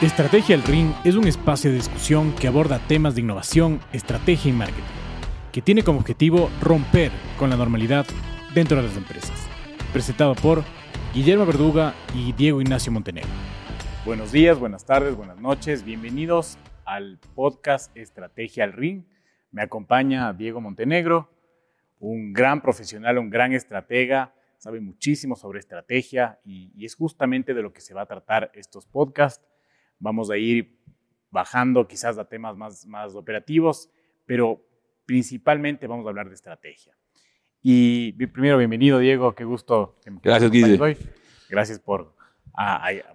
Estrategia 0.00 0.54
El 0.54 0.62
Ring 0.62 0.92
es 1.02 1.16
un 1.16 1.26
espacio 1.26 1.72
de 1.72 1.76
discusión 1.78 2.32
que 2.36 2.46
aborda 2.46 2.78
temas 2.86 3.16
de 3.16 3.20
innovación, 3.20 3.80
estrategia 3.92 4.48
y 4.48 4.54
marketing, 4.54 4.84
que 5.50 5.60
tiene 5.60 5.82
como 5.82 5.98
objetivo 5.98 6.50
romper 6.60 7.10
con 7.36 7.50
la 7.50 7.56
normalidad 7.56 8.06
dentro 8.54 8.76
de 8.76 8.84
las 8.84 8.96
empresas. 8.96 9.48
Presentado 9.92 10.36
por 10.36 10.62
Guillermo 11.12 11.46
Verduga 11.46 11.94
y 12.14 12.32
Diego 12.32 12.60
Ignacio 12.60 12.92
Montenegro. 12.92 13.28
Buenos 14.06 14.30
días, 14.30 14.56
buenas 14.60 14.84
tardes, 14.86 15.16
buenas 15.16 15.40
noches, 15.40 15.82
bienvenidos 15.82 16.58
al 16.84 17.18
podcast 17.34 17.90
Estrategia 17.96 18.62
El 18.62 18.74
Ring. 18.74 19.02
Me 19.50 19.62
acompaña 19.62 20.32
Diego 20.32 20.60
Montenegro, 20.60 21.28
un 21.98 22.32
gran 22.32 22.62
profesional, 22.62 23.18
un 23.18 23.30
gran 23.30 23.52
estratega, 23.52 24.32
sabe 24.58 24.80
muchísimo 24.80 25.34
sobre 25.34 25.58
estrategia 25.58 26.38
y, 26.44 26.70
y 26.76 26.84
es 26.84 26.94
justamente 26.94 27.52
de 27.52 27.62
lo 27.62 27.72
que 27.72 27.80
se 27.80 27.94
va 27.94 28.02
a 28.02 28.06
tratar 28.06 28.52
estos 28.54 28.86
podcasts 28.86 29.44
Vamos 29.98 30.30
a 30.30 30.36
ir 30.36 30.78
bajando 31.30 31.86
quizás 31.86 32.18
a 32.18 32.28
temas 32.28 32.56
más, 32.56 32.86
más 32.86 33.14
operativos, 33.14 33.90
pero 34.26 34.64
principalmente 35.06 35.86
vamos 35.86 36.06
a 36.06 36.10
hablar 36.10 36.28
de 36.28 36.34
estrategia. 36.34 36.96
Y 37.62 38.12
primero, 38.12 38.58
bienvenido 38.58 38.98
Diego, 38.98 39.34
qué 39.34 39.44
gusto. 39.44 39.96
Que 40.02 40.12
Gracias, 40.22 40.50
Guille. 40.50 40.96
Gracias 41.48 41.80
por 41.80 42.14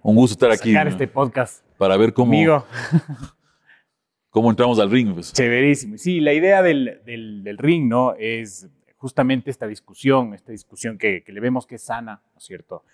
un 0.02 0.16
gusto 0.16 0.34
estar 0.34 0.50
aquí. 0.50 0.74
este 0.76 1.06
podcast 1.06 1.64
para 1.76 1.96
ver 1.96 2.12
cómo, 2.12 2.32
cómo 4.30 4.50
entramos 4.50 4.78
al 4.78 4.90
ring. 4.90 5.12
Pues. 5.12 5.32
Chéverísimo. 5.32 5.98
Sí, 5.98 6.20
la 6.20 6.32
idea 6.32 6.62
del, 6.62 7.00
del, 7.04 7.58
ring, 7.58 7.88
¿no? 7.88 8.14
Es 8.14 8.68
justamente 8.96 9.50
esta 9.50 9.66
discusión, 9.66 10.34
esta 10.34 10.52
discusión 10.52 10.96
que, 10.96 11.22
que, 11.22 11.32
le 11.32 11.40
vemos 11.40 11.66
que 11.66 11.74
es 11.74 11.82
sana, 11.82 12.22
¿no 12.32 12.38
es 12.38 12.44
cierto? 12.44 12.84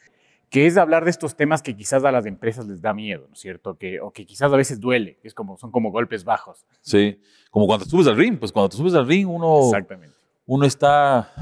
Que 0.51 0.67
es 0.67 0.77
hablar 0.77 1.05
de 1.05 1.11
estos 1.11 1.37
temas 1.37 1.63
que 1.63 1.77
quizás 1.77 2.05
a 2.05 2.11
las 2.11 2.27
empresas 2.27 2.67
les 2.67 2.83
da 2.83 2.93
miedo, 2.93 3.27
¿no 3.29 3.35
es 3.35 3.41
cierto? 3.41 3.79
Que, 3.79 4.01
o 4.01 4.11
que 4.11 4.27
quizás 4.27 4.53
a 4.53 4.57
veces 4.57 4.81
duele, 4.81 5.21
es 5.23 5.33
como, 5.33 5.57
son 5.57 5.71
como 5.71 5.93
golpes 5.93 6.25
bajos. 6.25 6.67
Sí, 6.81 7.21
como 7.51 7.69
cuando 7.69 7.87
subes 7.87 8.09
al 8.09 8.17
ring, 8.17 8.37
pues 8.37 8.51
cuando 8.51 8.69
te 8.69 8.77
subes 8.77 8.95
al 8.95 9.07
ring 9.07 9.29
uno, 9.29 9.67
Exactamente. 9.67 10.17
uno 10.47 10.67
está 10.67 11.33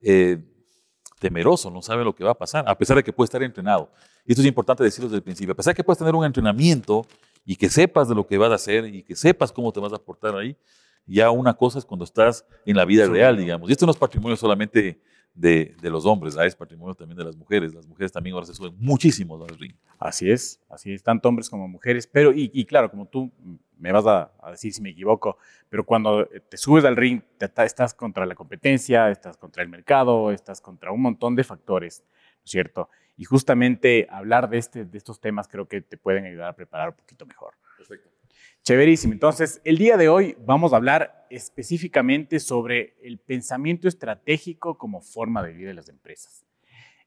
eh, 0.00 0.38
temeroso, 1.18 1.68
no 1.68 1.82
sabe 1.82 2.04
lo 2.04 2.14
que 2.14 2.22
va 2.22 2.30
a 2.30 2.38
pasar, 2.38 2.64
a 2.68 2.78
pesar 2.78 2.96
de 2.96 3.02
que 3.02 3.12
puede 3.12 3.26
estar 3.26 3.42
entrenado. 3.42 3.90
Y 4.24 4.32
esto 4.32 4.42
es 4.42 4.46
importante 4.46 4.84
decirlo 4.84 5.08
desde 5.08 5.16
el 5.16 5.24
principio, 5.24 5.52
a 5.52 5.56
pesar 5.56 5.72
de 5.72 5.76
que 5.76 5.82
puedes 5.82 5.98
tener 5.98 6.14
un 6.14 6.24
entrenamiento 6.24 7.04
y 7.44 7.56
que 7.56 7.68
sepas 7.68 8.08
de 8.08 8.14
lo 8.14 8.24
que 8.24 8.38
vas 8.38 8.52
a 8.52 8.54
hacer 8.54 8.86
y 8.86 9.02
que 9.02 9.16
sepas 9.16 9.50
cómo 9.50 9.72
te 9.72 9.80
vas 9.80 9.92
a 9.92 9.98
portar 9.98 10.36
ahí, 10.36 10.56
ya 11.06 11.30
una 11.30 11.54
cosa 11.54 11.80
es 11.80 11.84
cuando 11.84 12.04
estás 12.04 12.44
en 12.64 12.76
la 12.76 12.84
vida 12.84 13.06
real, 13.06 13.36
digamos. 13.36 13.68
Y 13.68 13.72
esto 13.72 13.84
no 13.84 13.90
es 13.90 13.98
patrimonio 13.98 14.36
solamente 14.36 15.00
de, 15.38 15.76
los 15.82 16.04
hombres, 16.04 16.36
es 16.36 16.56
patrimonio 16.56 16.94
también 16.94 17.16
de 17.16 17.24
las 17.24 17.36
mujeres. 17.36 17.72
Las 17.72 17.86
mujeres 17.86 18.10
también 18.10 18.34
ahora 18.34 18.46
se 18.46 18.54
suben 18.54 18.74
muchísimo 18.78 19.42
al 19.42 19.56
ring. 19.56 19.74
Así 19.98 20.30
es, 20.30 20.60
así 20.68 20.92
es, 20.92 21.02
tanto 21.02 21.28
hombres 21.28 21.48
como 21.48 21.68
mujeres. 21.68 22.06
Pero, 22.06 22.32
y, 22.34 22.64
claro, 22.64 22.90
como 22.90 23.06
tú 23.06 23.30
me 23.78 23.92
vas 23.92 24.04
a, 24.06 24.32
decir 24.50 24.72
si 24.72 24.82
me 24.82 24.90
equivoco, 24.90 25.38
pero 25.68 25.84
cuando 25.84 26.26
te 26.26 26.56
subes 26.56 26.84
al 26.84 26.96
ring, 26.96 27.22
estás 27.38 27.94
contra 27.94 28.26
la 28.26 28.34
competencia, 28.34 29.10
estás 29.10 29.36
contra 29.36 29.62
el 29.62 29.68
mercado, 29.68 30.32
estás 30.32 30.60
contra 30.60 30.90
un 30.90 31.02
montón 31.02 31.36
de 31.36 31.44
factores, 31.44 32.02
¿no 32.08 32.44
es 32.44 32.50
cierto? 32.50 32.90
Y 33.16 33.24
justamente 33.24 34.08
hablar 34.10 34.48
de, 34.48 34.58
este, 34.58 34.84
de 34.84 34.98
estos 34.98 35.20
temas 35.20 35.46
creo 35.46 35.68
que 35.68 35.80
te 35.80 35.96
pueden 35.96 36.24
ayudar 36.24 36.48
a 36.48 36.56
preparar 36.56 36.90
un 36.90 36.96
poquito 36.96 37.26
mejor. 37.26 37.54
Perfecto. 37.76 38.10
Chéverísimo. 38.62 39.12
Entonces, 39.12 39.60
el 39.64 39.78
día 39.78 39.96
de 39.96 40.08
hoy 40.08 40.36
vamos 40.44 40.72
a 40.72 40.76
hablar 40.76 41.17
específicamente 41.30 42.40
sobre 42.40 42.96
el 43.02 43.18
pensamiento 43.18 43.88
estratégico 43.88 44.78
como 44.78 45.00
forma 45.00 45.42
de 45.42 45.52
vida 45.52 45.68
de 45.68 45.74
las 45.74 45.88
empresas. 45.88 46.44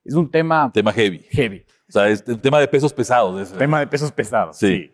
Es 0.03 0.13
un 0.15 0.29
tema... 0.29 0.71
Tema 0.73 0.91
heavy. 0.93 1.19
Heavy. 1.29 1.65
O 1.87 1.91
sea, 1.91 2.09
es 2.09 2.23
un 2.27 2.39
tema 2.39 2.59
de 2.59 2.67
pesos 2.67 2.93
pesados. 2.93 3.51
Tema 3.53 3.79
de 3.79 3.87
pesos 3.87 4.11
pesados, 4.11 4.57
sí. 4.57 4.91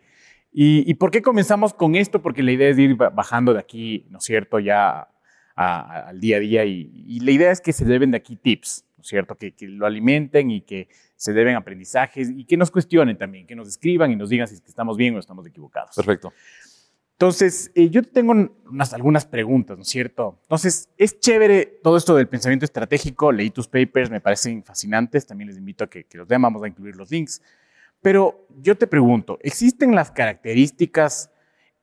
¿Y, 0.52 0.94
por 0.94 1.10
qué 1.10 1.22
comenzamos 1.22 1.72
con 1.72 1.94
esto? 1.94 2.20
Porque 2.20 2.42
la 2.42 2.52
idea 2.52 2.68
es 2.68 2.78
ir 2.78 2.96
bajando 2.96 3.52
de 3.52 3.60
aquí, 3.60 4.06
¿no 4.10 4.18
es 4.18 4.24
cierto?, 4.24 4.58
ya 4.58 5.08
al 5.54 6.20
día 6.20 6.38
a 6.38 6.40
día. 6.40 6.64
Y, 6.64 7.20
la 7.20 7.30
idea 7.30 7.52
es 7.52 7.60
que 7.60 7.72
se 7.72 7.84
deben 7.84 8.10
de 8.10 8.16
aquí 8.16 8.36
tips, 8.36 8.84
¿no 8.96 9.02
es 9.02 9.08
cierto?, 9.08 9.36
que, 9.36 9.52
que 9.52 9.68
lo 9.68 9.86
alimenten 9.86 10.50
y 10.50 10.62
que 10.62 10.88
se 11.14 11.32
deben 11.32 11.54
aprendizajes 11.54 12.30
y 12.30 12.44
que 12.44 12.56
nos 12.56 12.70
cuestionen 12.70 13.16
también, 13.16 13.46
que 13.46 13.54
nos 13.54 13.68
escriban 13.68 14.10
y 14.10 14.16
nos 14.16 14.30
digan 14.30 14.48
si 14.48 14.54
estamos 14.54 14.96
bien 14.96 15.14
o 15.16 15.18
estamos 15.18 15.46
equivocados. 15.46 15.94
Perfecto. 15.94 16.32
Entonces, 17.18 17.72
eh, 17.74 17.90
yo 17.90 18.04
tengo 18.04 18.32
unas, 18.70 18.94
algunas 18.94 19.26
preguntas, 19.26 19.76
¿no 19.76 19.82
es 19.82 19.88
cierto? 19.88 20.38
Entonces, 20.42 20.88
es 20.96 21.18
chévere 21.18 21.66
todo 21.82 21.96
esto 21.96 22.14
del 22.14 22.28
pensamiento 22.28 22.64
estratégico, 22.64 23.32
leí 23.32 23.50
tus 23.50 23.66
papers, 23.66 24.08
me 24.08 24.20
parecen 24.20 24.62
fascinantes, 24.62 25.26
también 25.26 25.48
les 25.48 25.58
invito 25.58 25.82
a 25.82 25.88
que, 25.88 26.06
los 26.12 26.28
vean, 26.28 26.42
vamos 26.42 26.62
a 26.62 26.68
incluir 26.68 26.94
los 26.94 27.10
links. 27.10 27.42
Pero 28.00 28.46
yo 28.62 28.78
te 28.78 28.86
pregunto, 28.86 29.36
¿existen 29.42 29.96
las 29.96 30.12
características 30.12 31.32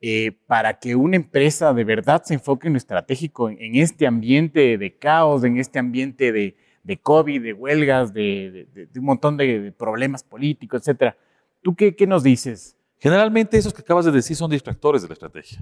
eh, 0.00 0.32
para 0.46 0.78
que 0.78 0.96
una 0.96 1.16
empresa 1.16 1.74
de 1.74 1.84
verdad 1.84 2.22
se 2.24 2.32
enfoque 2.32 2.68
en 2.68 2.72
lo 2.72 2.78
estratégico, 2.78 3.50
en 3.50 3.74
este 3.74 4.06
ambiente 4.06 4.78
de 4.78 4.96
caos, 4.96 5.44
en 5.44 5.58
este 5.58 5.78
ambiente 5.78 6.32
de, 6.32 6.56
de 6.82 6.96
COVID, 6.96 7.42
de 7.42 7.52
huelgas, 7.52 8.14
de, 8.14 8.88
un 8.96 9.04
montón 9.04 9.36
de, 9.36 9.70
problemas 9.76 10.24
políticos, 10.24 10.80
etcétera. 10.80 11.14
¿Tú 11.60 11.74
qué, 11.74 11.94
qué 11.94 12.06
nos 12.06 12.22
dices? 12.22 12.75
Generalmente 12.98 13.58
esos 13.58 13.74
que 13.74 13.82
acabas 13.82 14.04
de 14.04 14.12
decir 14.12 14.36
son 14.36 14.50
distractores 14.50 15.02
de 15.02 15.08
la 15.08 15.14
estrategia. 15.14 15.58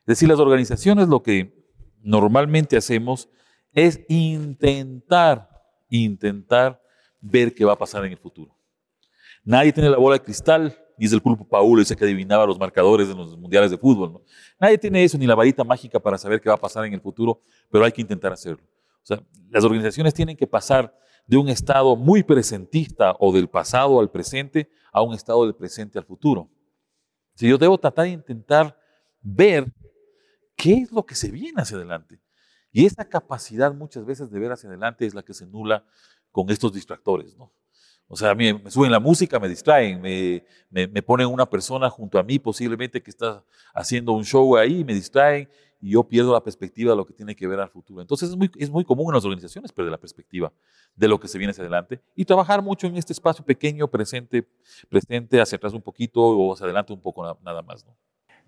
Es 0.00 0.06
decir, 0.06 0.28
las 0.28 0.38
organizaciones 0.38 1.08
lo 1.08 1.22
que 1.22 1.52
normalmente 2.02 2.76
hacemos 2.76 3.28
es 3.72 4.00
intentar, 4.08 5.48
intentar 5.88 6.80
ver 7.20 7.54
qué 7.54 7.64
va 7.64 7.72
a 7.72 7.78
pasar 7.78 8.04
en 8.04 8.12
el 8.12 8.18
futuro. 8.18 8.56
Nadie 9.44 9.72
tiene 9.72 9.90
la 9.90 9.98
bola 9.98 10.16
de 10.16 10.22
cristal, 10.22 10.76
ni 10.98 11.06
es 11.06 11.12
el 11.12 11.22
pulpo 11.22 11.46
Paulo 11.48 11.80
ese 11.80 11.96
que 11.96 12.04
adivinaba 12.04 12.46
los 12.46 12.58
marcadores 12.58 13.08
de 13.08 13.14
los 13.14 13.36
mundiales 13.36 13.70
de 13.70 13.78
fútbol. 13.78 14.22
Nadie 14.58 14.78
tiene 14.78 15.02
eso, 15.02 15.16
ni 15.16 15.26
la 15.26 15.34
varita 15.34 15.64
mágica 15.64 15.98
para 15.98 16.18
saber 16.18 16.40
qué 16.40 16.48
va 16.48 16.56
a 16.56 16.60
pasar 16.60 16.84
en 16.84 16.92
el 16.92 17.00
futuro, 17.00 17.40
pero 17.70 17.84
hay 17.84 17.92
que 17.92 18.02
intentar 18.02 18.32
hacerlo. 18.32 18.62
O 19.02 19.06
sea, 19.06 19.22
las 19.48 19.64
organizaciones 19.64 20.12
tienen 20.12 20.36
que 20.36 20.46
pasar 20.46 20.94
de 21.26 21.36
un 21.36 21.48
estado 21.48 21.96
muy 21.96 22.22
presentista 22.22 23.16
o 23.18 23.32
del 23.32 23.48
pasado 23.48 24.00
al 24.00 24.10
presente 24.10 24.68
a 24.92 25.02
un 25.02 25.14
estado 25.14 25.44
del 25.44 25.54
presente 25.54 25.98
al 25.98 26.04
futuro. 26.04 26.50
Si 27.40 27.48
yo 27.48 27.56
debo 27.56 27.78
tratar 27.78 28.04
de 28.04 28.10
intentar 28.10 28.78
ver 29.22 29.72
qué 30.54 30.74
es 30.74 30.92
lo 30.92 31.06
que 31.06 31.14
se 31.14 31.30
viene 31.30 31.62
hacia 31.62 31.78
adelante. 31.78 32.20
Y 32.70 32.84
esa 32.84 33.02
capacidad 33.02 33.72
muchas 33.72 34.04
veces 34.04 34.30
de 34.30 34.38
ver 34.38 34.52
hacia 34.52 34.68
adelante 34.68 35.06
es 35.06 35.14
la 35.14 35.22
que 35.22 35.32
se 35.32 35.46
nula 35.46 35.82
con 36.32 36.50
estos 36.50 36.74
distractores, 36.74 37.34
¿no? 37.38 37.50
O 38.08 38.14
sea, 38.14 38.32
a 38.32 38.34
mí 38.34 38.52
me 38.52 38.70
suben 38.70 38.92
la 38.92 39.00
música, 39.00 39.40
me 39.40 39.48
distraen, 39.48 40.02
me, 40.02 40.44
me, 40.68 41.02
ponen 41.02 41.28
una 41.28 41.48
persona 41.48 41.88
junto 41.88 42.18
a 42.18 42.22
mí 42.22 42.38
posiblemente 42.38 43.02
que 43.02 43.10
está 43.10 43.42
haciendo 43.72 44.12
un 44.12 44.26
show 44.26 44.58
ahí, 44.58 44.84
me 44.84 44.92
distraen 44.92 45.48
y 45.80 45.90
yo 45.90 46.04
pierdo 46.04 46.32
la 46.32 46.42
perspectiva 46.42 46.90
de 46.92 46.96
lo 46.96 47.06
que 47.06 47.14
tiene 47.14 47.34
que 47.34 47.46
ver 47.46 47.60
al 47.60 47.70
futuro. 47.70 48.00
Entonces 48.00 48.30
es 48.30 48.36
muy, 48.36 48.50
es 48.58 48.70
muy 48.70 48.84
común 48.84 49.06
en 49.08 49.14
las 49.14 49.24
organizaciones 49.24 49.72
perder 49.72 49.90
la 49.90 49.98
perspectiva 49.98 50.52
de 50.94 51.08
lo 51.08 51.18
que 51.18 51.28
se 51.28 51.38
viene 51.38 51.52
hacia 51.52 51.62
adelante 51.62 52.00
y 52.14 52.24
trabajar 52.24 52.62
mucho 52.62 52.86
en 52.86 52.96
este 52.96 53.12
espacio 53.12 53.44
pequeño, 53.44 53.88
presente, 53.88 54.46
presente, 54.88 55.40
hacia 55.40 55.56
atrás 55.56 55.72
un 55.72 55.82
poquito 55.82 56.20
o 56.20 56.52
hacia 56.52 56.64
adelante 56.64 56.92
un 56.92 57.00
poco 57.00 57.38
nada 57.42 57.62
más. 57.62 57.84
¿no? 57.86 57.96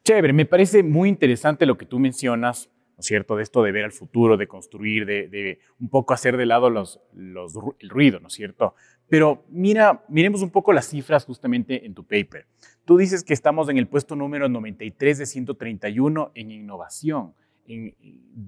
Chévere, 0.05 0.33
me 0.33 0.47
parece 0.47 0.83
muy 0.83 1.09
interesante 1.09 1.65
lo 1.65 1.79
que 1.79 1.87
tú 1.87 1.99
mencionas 1.99 2.69
cierto? 3.03 3.37
De 3.37 3.43
esto 3.43 3.63
de 3.63 3.73
ver 3.73 3.85
al 3.85 3.93
futuro, 3.93 4.37
de 4.37 4.47
construir, 4.47 5.07
de, 5.07 5.59
un 5.79 5.89
poco 5.89 6.15
hacer 6.15 6.37
de 6.37 6.47
lado 6.47 6.71
los, 6.71 7.01
los, 7.15 7.55
el 7.79 7.89
ruido, 7.89 8.21
¿no 8.21 8.29
es 8.29 8.35
cierto? 8.35 8.75
Pero 9.09 9.45
mira, 9.51 10.05
miremos 10.09 10.43
un 10.43 10.51
poco 10.51 10.73
las 10.73 10.89
cifras 10.89 11.25
justamente 11.25 11.85
en 11.85 11.95
tu 11.95 12.05
paper. 12.05 12.47
Tú 12.85 12.97
dices 12.97 13.25
que 13.25 13.35
estamos 13.35 13.69
en 13.69 13.79
el 13.79 13.87
puesto 13.87 14.17
número 14.17 14.49
93 14.49 15.19
de 15.19 15.27
131 15.27 16.33
en 16.35 16.51
innovación, 16.51 17.35
en, 17.67 17.95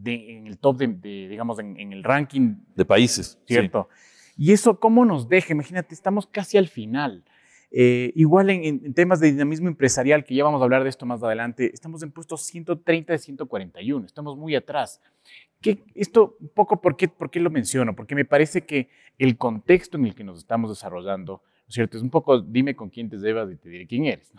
en 0.05 0.47
el 0.47 0.59
top 0.59 0.79
de, 0.79 1.29
digamos, 1.29 1.59
en, 1.59 1.93
el 1.93 2.03
ranking. 2.03 2.57
De 2.75 2.85
países. 2.85 3.39
¿Cierto? 3.47 3.89
Y 4.37 4.53
eso, 4.53 4.81
¿cómo 4.81 5.05
nos 5.05 5.29
deja? 5.29 5.53
Imagínate, 5.53 5.95
estamos 5.95 6.27
casi 6.27 6.59
al 6.59 6.69
final. 6.69 7.25
Eh, 7.77 8.13
igual 8.15 8.51
en, 8.51 8.95
temas 8.95 9.19
de 9.19 9.33
dinamismo 9.33 9.67
empresarial, 9.67 10.23
que 10.25 10.37
ya 10.37 10.45
vamos 10.45 10.61
a 10.61 10.65
hablar 10.65 10.85
de 10.85 10.91
esto 10.91 11.07
más 11.07 11.25
adelante, 11.25 11.73
estamos 11.75 12.05
en 12.05 12.13
puestos 12.13 12.43
130 12.43 13.13
de 13.13 13.19
141, 13.19 14.07
estamos 14.07 14.37
muy 14.37 14.55
atrás. 14.55 15.01
¿Qué, 15.61 15.83
esto, 15.97 16.37
un 16.39 16.51
poco, 16.51 16.81
¿por 16.81 16.97
qué, 16.97 17.09
¿por 17.09 17.31
qué 17.31 17.41
lo 17.41 17.51
menciono? 17.51 17.97
Porque 17.97 18.15
me 18.15 18.25
parece 18.25 18.65
que 18.65 18.91
el 19.19 19.37
contexto 19.37 19.99
en 19.99 20.07
el 20.07 20.15
que 20.15 20.23
nos 20.23 20.39
estamos 20.39 20.71
desarrollando, 20.71 21.43
¿no 21.43 21.69
es 21.69 21.75
cierto? 21.75 21.97
Es 21.97 22.05
un 22.05 22.11
poco, 22.11 22.41
dime 22.41 22.77
con 22.77 22.91
quién 22.91 23.11
te 23.11 23.19
debas 23.19 23.51
y 23.51 23.57
te 23.57 23.69
diré 23.69 23.89
quién 23.89 24.05
eres. 24.05 24.33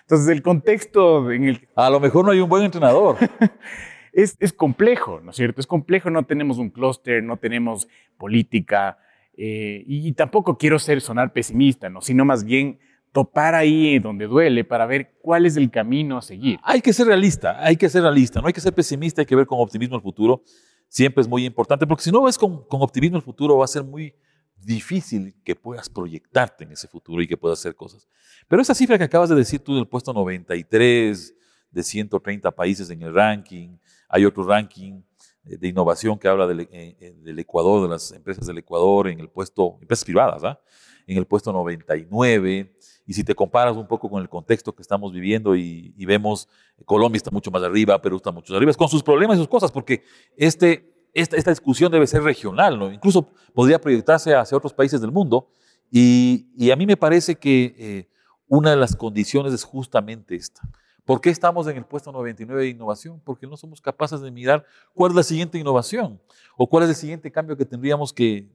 Entonces, 0.00 0.28
el 0.28 0.42
contexto 0.42 1.30
en 1.30 1.44
el... 1.44 1.68
A 1.76 1.88
lo 1.88 2.00
mejor 2.00 2.24
no 2.24 2.32
hay 2.32 2.40
un 2.40 2.48
buen 2.48 2.64
entrenador. 2.64 3.16
es, 4.12 4.36
es 4.40 4.52
complejo, 4.52 5.20
¿no 5.22 5.30
es 5.30 5.36
cierto? 5.36 5.60
Es 5.60 5.68
complejo, 5.68 6.10
no 6.10 6.24
tenemos 6.24 6.58
un 6.58 6.70
clúster, 6.70 7.22
no 7.22 7.36
tenemos 7.36 7.86
política, 8.18 8.98
eh, 9.34 9.82
y, 9.86 10.12
tampoco 10.12 10.58
quiero 10.58 10.78
ser 10.78 11.00
sonar 11.00 11.32
pesimista, 11.32 11.88
¿no? 11.88 12.00
sino 12.02 12.24
más 12.24 12.44
bien 12.44 12.78
topar 13.12 13.54
ahí 13.54 13.98
donde 13.98 14.26
duele 14.26 14.64
para 14.64 14.86
ver 14.86 15.14
cuál 15.20 15.46
es 15.46 15.56
el 15.56 15.70
camino 15.70 16.18
a 16.18 16.22
seguir. 16.22 16.58
Hay 16.62 16.80
que 16.80 16.92
ser 16.92 17.06
realista, 17.06 17.62
hay 17.64 17.76
que 17.76 17.88
ser 17.88 18.02
realista, 18.02 18.40
no 18.40 18.46
hay 18.46 18.52
que 18.52 18.60
ser 18.60 18.74
pesimista, 18.74 19.22
hay 19.22 19.26
que 19.26 19.36
ver 19.36 19.46
con 19.46 19.58
optimismo 19.60 19.96
el 19.96 20.02
futuro. 20.02 20.42
Siempre 20.88 21.22
es 21.22 21.28
muy 21.28 21.46
importante, 21.46 21.86
porque 21.86 22.04
si 22.04 22.10
no 22.10 22.22
ves 22.22 22.36
con, 22.36 22.64
con 22.66 22.82
optimismo 22.82 23.16
el 23.16 23.22
futuro 23.22 23.56
va 23.58 23.64
a 23.64 23.68
ser 23.68 23.84
muy 23.84 24.14
difícil 24.56 25.34
que 25.44 25.54
puedas 25.54 25.88
proyectarte 25.88 26.64
en 26.64 26.72
ese 26.72 26.88
futuro 26.88 27.22
y 27.22 27.26
que 27.26 27.36
puedas 27.36 27.58
hacer 27.58 27.74
cosas. 27.74 28.08
Pero 28.48 28.62
esa 28.62 28.74
cifra 28.74 28.98
que 28.98 29.04
acabas 29.04 29.28
de 29.28 29.36
decir 29.36 29.60
tú 29.60 29.74
del 29.74 29.88
puesto 29.88 30.12
93 30.12 31.34
de 31.70 31.82
130 31.82 32.50
países 32.50 32.90
en 32.90 33.02
el 33.02 33.14
ranking, 33.14 33.76
hay 34.08 34.24
otro 34.24 34.44
ranking 34.44 35.02
de 35.44 35.68
innovación 35.68 36.18
que 36.18 36.28
habla 36.28 36.46
del, 36.46 36.60
eh, 36.60 36.68
eh, 36.70 37.14
del, 37.22 37.38
Ecuador, 37.38 37.82
de 37.82 37.88
las 37.88 38.12
empresas 38.12 38.46
del 38.46 38.58
Ecuador 38.58 39.08
en 39.08 39.18
el 39.20 39.28
puesto, 39.28 39.78
empresas 39.80 40.04
privadas, 40.04 40.44
¿ah? 40.44 40.60
en 41.06 41.18
el 41.18 41.26
puesto 41.26 41.52
99. 41.52 42.76
Y 43.06 43.14
si 43.14 43.24
te 43.24 43.34
comparas 43.34 43.76
un 43.76 43.88
poco 43.88 44.08
con 44.08 44.22
el 44.22 44.28
contexto 44.28 44.72
que 44.74 44.82
estamos 44.82 45.12
viviendo 45.12 45.56
y, 45.56 45.92
vemos 46.06 46.48
Colombia 46.84 47.16
está 47.16 47.30
mucho 47.30 47.50
más 47.50 47.62
arriba, 47.62 48.00
Perú 48.00 48.16
está 48.16 48.30
mucho 48.30 48.52
más 48.52 48.58
arriba, 48.58 48.72
con 48.74 48.88
sus 48.88 49.02
problemas 49.02 49.36
y 49.36 49.40
sus 49.40 49.48
cosas, 49.48 49.72
porque 49.72 50.04
este, 50.36 51.08
esta, 51.12 51.36
esta 51.36 51.50
discusión 51.50 51.90
debe 51.90 52.06
ser 52.06 52.22
regional, 52.22 52.78
¿no? 52.78 52.92
incluso 52.92 53.28
podría 53.52 53.80
proyectarse 53.80 54.34
hacia 54.34 54.56
otros 54.56 54.72
países 54.72 55.00
del 55.00 55.10
mundo. 55.10 55.48
Y, 55.90 56.48
y 56.56 56.70
a 56.70 56.76
mí 56.76 56.86
me 56.86 56.96
parece 56.96 57.34
que 57.34 58.08
una 58.46 58.70
de 58.70 58.76
las 58.76 58.96
condiciones 58.96 59.52
es 59.52 59.64
justamente 59.64 60.36
esta 60.36 60.62
¿Por 61.04 61.20
qué 61.20 61.30
estamos 61.30 61.66
en 61.66 61.76
el 61.76 61.84
puesto 61.84 62.12
99 62.12 62.62
de 62.62 62.68
innovación? 62.68 63.20
Porque 63.24 63.46
no 63.46 63.56
somos 63.56 63.80
capaces 63.80 64.20
de 64.20 64.30
mirar 64.30 64.64
cuál 64.94 65.10
es 65.10 65.16
la 65.16 65.22
siguiente 65.22 65.58
innovación 65.58 66.20
o 66.56 66.68
cuál 66.68 66.84
es 66.84 66.90
el 66.90 66.96
siguiente 66.96 67.30
cambio 67.32 67.56
que 67.56 67.64
tendríamos 67.64 68.12
que, 68.12 68.48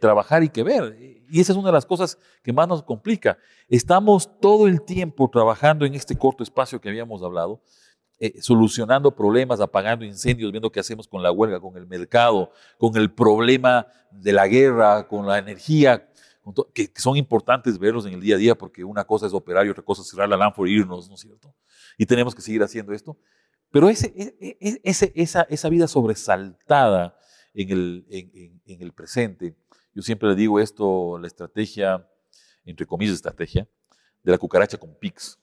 trabajar 0.00 0.42
y 0.42 0.48
que 0.48 0.62
ver. 0.62 0.96
Y 1.28 1.40
esa 1.40 1.52
es 1.52 1.58
una 1.58 1.68
de 1.68 1.74
las 1.74 1.86
cosas 1.86 2.18
que 2.42 2.52
más 2.52 2.66
nos 2.66 2.82
complica. 2.82 3.38
Estamos 3.68 4.40
todo 4.40 4.66
el 4.66 4.82
tiempo 4.82 5.28
trabajando 5.30 5.84
en 5.84 5.94
este 5.94 6.16
corto 6.16 6.42
espacio 6.42 6.80
que 6.80 6.88
habíamos 6.88 7.22
hablado, 7.22 7.60
eh, 8.18 8.40
solucionando 8.40 9.14
problemas, 9.14 9.60
apagando 9.60 10.04
incendios, 10.04 10.50
viendo 10.50 10.72
qué 10.72 10.80
hacemos 10.80 11.06
con 11.06 11.22
la 11.22 11.30
huelga, 11.30 11.60
con 11.60 11.76
el 11.76 11.86
mercado, 11.86 12.50
con 12.78 12.96
el 12.96 13.12
problema 13.12 13.86
de 14.10 14.32
la 14.32 14.48
guerra, 14.48 15.06
con 15.06 15.26
la 15.26 15.38
energía, 15.38 16.08
que, 16.72 16.90
son 16.96 17.16
importantes 17.16 17.78
verlos 17.78 18.06
en 18.06 18.14
el 18.14 18.20
día 18.20 18.36
a 18.36 18.38
día, 18.38 18.54
porque 18.54 18.84
una 18.84 19.04
cosa 19.04 19.26
es 19.26 19.32
operar 19.32 19.66
y 19.66 19.70
otra 19.70 19.82
cosa 19.82 20.02
es 20.02 20.08
cerrar 20.08 20.28
la 20.28 20.36
lámpara 20.36 20.68
e 20.68 20.72
irnos, 20.72 21.08
¿no 21.08 21.14
es 21.14 21.20
cierto? 21.20 21.54
Y 21.96 22.06
tenemos 22.06 22.34
que 22.34 22.42
seguir 22.42 22.62
haciendo 22.62 22.92
esto. 22.92 23.16
Pero 23.70 23.88
ese, 23.88 24.12
e, 24.16 24.36
e, 24.40 24.56
e, 24.60 24.80
ese, 24.84 25.12
esa, 25.14 25.42
esa 25.42 25.68
vida 25.68 25.88
sobresaltada 25.88 27.16
en 27.54 27.70
el, 27.70 28.06
en, 28.10 28.60
en, 28.66 28.82
el 28.82 28.92
presente, 28.92 29.56
yo 29.94 30.02
siempre 30.02 30.28
le 30.28 30.34
digo 30.34 30.60
esto, 30.60 31.18
la 31.18 31.26
estrategia, 31.26 32.08
entre 32.64 32.86
comillas, 32.86 33.14
estrategia, 33.14 33.68
de 34.22 34.32
la 34.32 34.38
cucaracha 34.38 34.78
con 34.78 34.94
pics. 34.98 35.38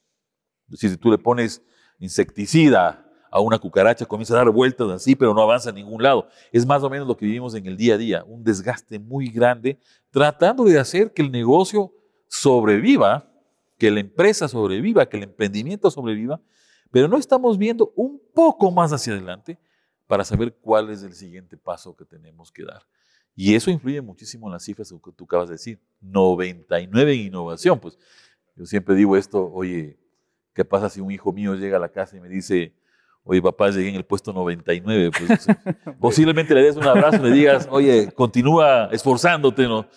Es 0.66 0.72
decir, 0.72 0.90
si 0.92 0.98
tú 0.98 1.12
le 1.12 1.18
pones 1.18 1.62
insecticida 2.00 3.01
a 3.32 3.40
una 3.40 3.58
cucaracha, 3.58 4.06
comienza 4.06 4.34
a 4.34 4.38
dar 4.38 4.50
vueltas 4.50 4.90
así, 4.90 5.16
pero 5.16 5.34
no 5.34 5.42
avanza 5.42 5.70
a 5.70 5.74
ningún 5.74 6.04
lado. 6.04 6.28
Es 6.52 6.66
más 6.66 6.84
o 6.84 6.90
menos 6.90 7.08
lo 7.08 7.16
que 7.16 7.26
vivimos 7.26 7.56
en 7.56 7.66
el 7.66 7.78
día 7.78 7.96
a 7.96 7.98
día, 7.98 8.24
un 8.28 8.44
desgaste 8.44 9.00
muy 9.00 9.30
grande, 9.30 9.80
tratando 10.12 10.66
de 10.66 10.78
hacer 10.78 11.14
que 11.14 11.22
el 11.22 11.32
negocio 11.32 11.94
sobreviva, 12.28 13.32
que 13.78 13.90
la 13.90 14.02
empresa 14.02 14.50
sobreviva, 14.50 15.08
que 15.08 15.16
el 15.16 15.24
emprendimiento 15.24 15.90
sobreviva, 15.90 16.42
pero 16.92 17.08
no 17.08 17.18
estamos 17.18 17.58
viendo 17.58 17.94
un 17.96 18.22
poco 18.34 18.70
más 18.70 18.92
hacia 18.92 19.14
adelante 19.14 19.58
para 20.08 20.26
saber 20.26 20.54
cuál 20.60 20.90
es 20.90 21.02
el 21.04 21.14
siguiente 21.14 21.56
paso 21.56 21.96
que 21.96 22.04
tenemos 22.04 22.52
que 22.52 22.66
dar. 22.66 22.84
Y 23.34 23.56
eso 23.56 23.72
influye 23.72 24.02
muchísimo 24.02 24.48
en 24.48 24.54
las 24.54 24.66
cifras 24.66 24.92
que 24.92 25.12
tú 25.14 25.24
acabas 25.24 25.48
de 25.48 25.54
decir. 25.54 25.80
99 26.02 27.14
en 27.14 27.20
innovación. 27.22 27.80
Pues 27.80 27.98
yo 28.58 28.66
siempre 28.66 28.94
digo 28.96 29.16
esto, 29.16 29.50
oye, 29.54 29.98
¿qué 30.54 30.66
pasa 30.66 30.90
si 30.90 31.00
un 31.00 31.12
hijo 31.12 31.32
mío 31.32 31.56
llega 31.56 31.78
a 31.78 31.80
la 31.80 31.90
casa 31.90 32.18
y 32.18 32.20
me 32.20 32.28
dice, 32.28 32.76
oye, 33.24 33.42
papá, 33.42 33.70
llegué 33.70 33.90
en 33.90 33.96
el 33.96 34.06
puesto 34.06 34.34
99, 34.34 35.12
pues 35.18 35.48
posiblemente 36.00 36.54
le 36.54 36.64
des 36.64 36.76
un 36.76 36.88
abrazo 36.88 37.18
y 37.26 37.30
le 37.30 37.36
digas, 37.36 37.68
oye, 37.72 38.12
continúa 38.12 38.90
esforzándote, 38.92 39.64
¿no? 39.64 39.88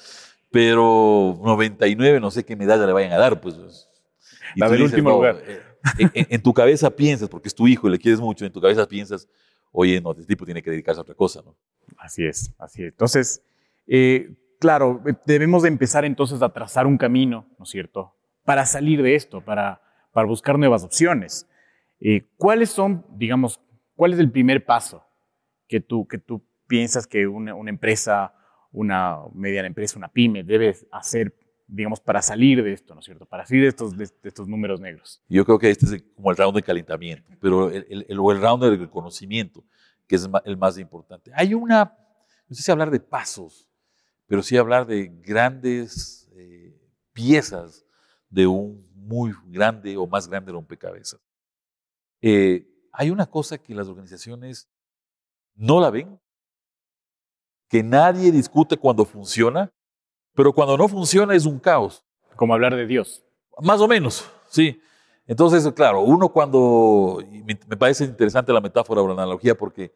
Pero 0.51 1.39
99, 1.43 2.21
no 2.21 2.31
sé 2.31 2.45
qué 2.45 2.55
medalla 2.55 2.87
le 2.87 2.93
vayan 2.93 3.13
a 3.13 3.19
dar, 3.19 3.41
pues. 3.41 3.89
Y 4.55 4.61
La 4.61 4.69
del 4.69 4.83
último 4.83 5.11
lugar. 5.11 5.43
Eh, 5.47 6.27
en, 6.31 6.43
tu 6.43 6.55
cabeza 6.55 6.91
piensas, 6.91 7.29
porque 7.29 7.49
es 7.49 7.55
tu 7.55 7.67
hijo 7.67 7.89
y 7.89 7.91
le 7.91 7.99
quieres 7.99 8.21
mucho, 8.21 8.45
en 8.45 8.53
tu 8.53 8.61
cabeza 8.61 8.87
piensas, 8.87 9.29
oye, 9.73 10.01
no, 10.01 10.13
este 10.13 10.25
tipo 10.25 10.45
tiene 10.45 10.63
que 10.63 10.71
dedicarse 10.71 11.01
a 11.01 11.03
otra 11.03 11.15
cosa, 11.15 11.43
¿no? 11.45 11.57
Así 11.99 12.25
es, 12.25 12.53
así 12.59 12.83
es. 12.83 12.93
Entonces, 12.93 13.43
eh, 13.87 14.31
claro, 14.61 15.03
debemos 15.27 15.63
de 15.63 15.69
empezar 15.69 16.05
entonces 16.05 16.41
a 16.41 16.49
trazar 16.51 16.87
un 16.87 16.97
camino, 16.97 17.47
¿no 17.59 17.65
es 17.65 17.71
cierto? 17.71 18.15
Para 18.45 18.65
salir 18.65 19.03
de 19.03 19.15
esto, 19.15 19.41
para, 19.41 19.83
para 20.13 20.27
buscar 20.27 20.59
nuevas 20.59 20.85
opciones. 20.85 21.47
Eh, 22.07 22.29
¿Cuáles 22.37 22.69
son, 22.69 23.03
digamos, 23.17 23.59
cuál 23.97 24.13
es 24.13 24.19
el 24.19 24.31
primer 24.31 24.67
paso 24.67 25.03
que 25.67 25.81
tú, 25.81 26.07
que 26.07 26.19
tú 26.19 26.47
piensas 26.67 27.07
que 27.07 27.27
una, 27.27 27.55
empresa, 27.71 28.35
una 28.73 29.21
mediana 29.33 29.67
empresa, 29.67 29.97
una 29.97 30.09
pyme 30.09 30.45
debe 30.45 30.77
hacer, 30.93 31.35
digamos, 31.67 32.01
para 32.01 32.21
salir 32.21 32.63
de 32.63 32.75
esto, 32.75 32.93
¿no 32.93 33.01
es 33.01 33.07
cierto? 33.07 33.25
Para 33.25 33.47
salir 33.47 33.63
de 33.63 33.69
estos, 33.69 33.97
de, 33.97 34.05
estos 34.23 34.47
números 34.47 34.83
negros. 34.83 35.23
Yo 35.31 35.47
creo 35.47 35.59
que 35.59 35.71
este 35.71 35.87
es 35.87 36.05
como 36.15 36.31
el 36.31 36.37
round 36.37 36.57
de 36.57 36.63
calentamiento, 36.63 37.33
pero 37.41 37.71
el, 37.71 37.87
el, 37.89 38.07
el, 38.07 38.19
round 38.19 38.63
del 38.63 38.79
reconocimiento, 38.79 39.65
que 40.07 40.17
es 40.17 40.29
el 40.45 40.59
más 40.59 40.77
importante. 40.77 41.31
Hay 41.35 41.55
una, 41.55 41.97
no 42.47 42.55
sé 42.55 42.63
si 42.63 42.71
hablar 42.71 42.91
de 42.91 43.01
pasos, 43.01 43.67
pero 44.27 44.43
sí 44.43 44.59
hablar 44.59 44.87
de 44.87 45.11
grandes 45.23 46.31
eh, 46.37 46.79
piezas 47.15 47.87
de 48.29 48.47
un 48.47 48.85
muy 48.95 49.33
grande 49.47 49.97
o 49.97 50.07
más 50.07 50.29
grande 50.29 50.53
rompecabezas. 50.53 51.19
Eh, 52.27 52.67
hay 52.91 53.11
una 53.11 53.27
cosa 53.27 53.59
que 53.59 53.75
las 53.75 53.87
organizaciones 53.87 54.71
no 55.57 55.79
la 55.79 55.91
ven, 55.91 56.19
que 57.69 57.83
nadie 57.83 58.33
discute 58.33 58.79
cuando 58.79 59.05
funciona, 59.05 59.71
pero 60.33 60.55
cuando 60.55 60.79
no 60.79 60.89
funciona 60.89 61.35
es 61.35 61.45
un 61.45 61.59
caos. 61.59 62.03
Como 62.37 62.55
hablar 62.55 62.75
de 62.75 62.87
Dios. 62.87 63.23
Más 63.61 63.79
o 63.83 63.87
menos, 63.87 64.27
sí. 64.49 64.81
Entonces, 65.27 65.71
claro, 65.75 66.01
uno 66.01 66.31
cuando, 66.31 67.23
me 67.45 67.77
parece 67.77 68.05
interesante 68.05 68.55
la 68.55 68.63
metáfora 68.63 69.03
o 69.03 69.07
la 69.07 69.13
analogía 69.13 69.55
porque, 69.55 69.93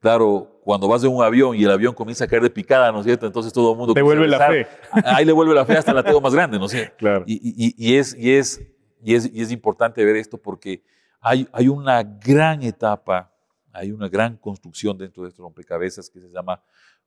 claro, 0.00 0.58
cuando 0.64 0.88
vas 0.88 1.02
de 1.02 1.08
un 1.08 1.22
avión 1.22 1.56
y 1.56 1.64
el 1.64 1.70
avión 1.70 1.92
comienza 1.92 2.24
a 2.24 2.26
caer 2.26 2.42
de 2.42 2.50
picada, 2.50 2.90
¿no 2.90 3.00
es 3.00 3.04
cierto? 3.04 3.26
Entonces 3.26 3.52
todo 3.52 3.72
el 3.72 3.76
mundo... 3.76 3.92
Devuelve 3.92 4.26
la 4.28 4.48
fe. 4.48 4.66
Ahí 5.04 5.26
le 5.26 5.32
vuelve 5.32 5.54
la 5.54 5.66
fe 5.66 5.76
hasta 5.76 5.90
el 5.90 5.98
ateo 5.98 6.22
más 6.22 6.32
grande, 6.32 6.58
¿no 6.58 6.64
es 6.64 6.70
cierto? 6.70 6.96
Claro. 6.98 7.24
Y, 7.26 7.96
es, 7.96 8.16
y, 8.18 8.34
es, 8.34 8.60
y, 9.02 9.14
es, 9.14 9.30
y 9.30 9.42
es 9.42 9.52
importante 9.52 10.02
ver 10.06 10.16
esto 10.16 10.38
porque 10.38 10.82
hay, 11.20 11.68
una 11.68 12.02
gran 12.02 12.62
etapa, 12.62 13.32
hay 13.72 13.90
una 13.92 14.08
gran 14.08 14.36
construcción 14.36 14.96
dentro 14.96 15.22
de 15.22 15.30
estos 15.30 15.42
rompecabezas 15.42 16.08
que 16.08 16.20
se 16.20 16.28
llama 16.28 16.62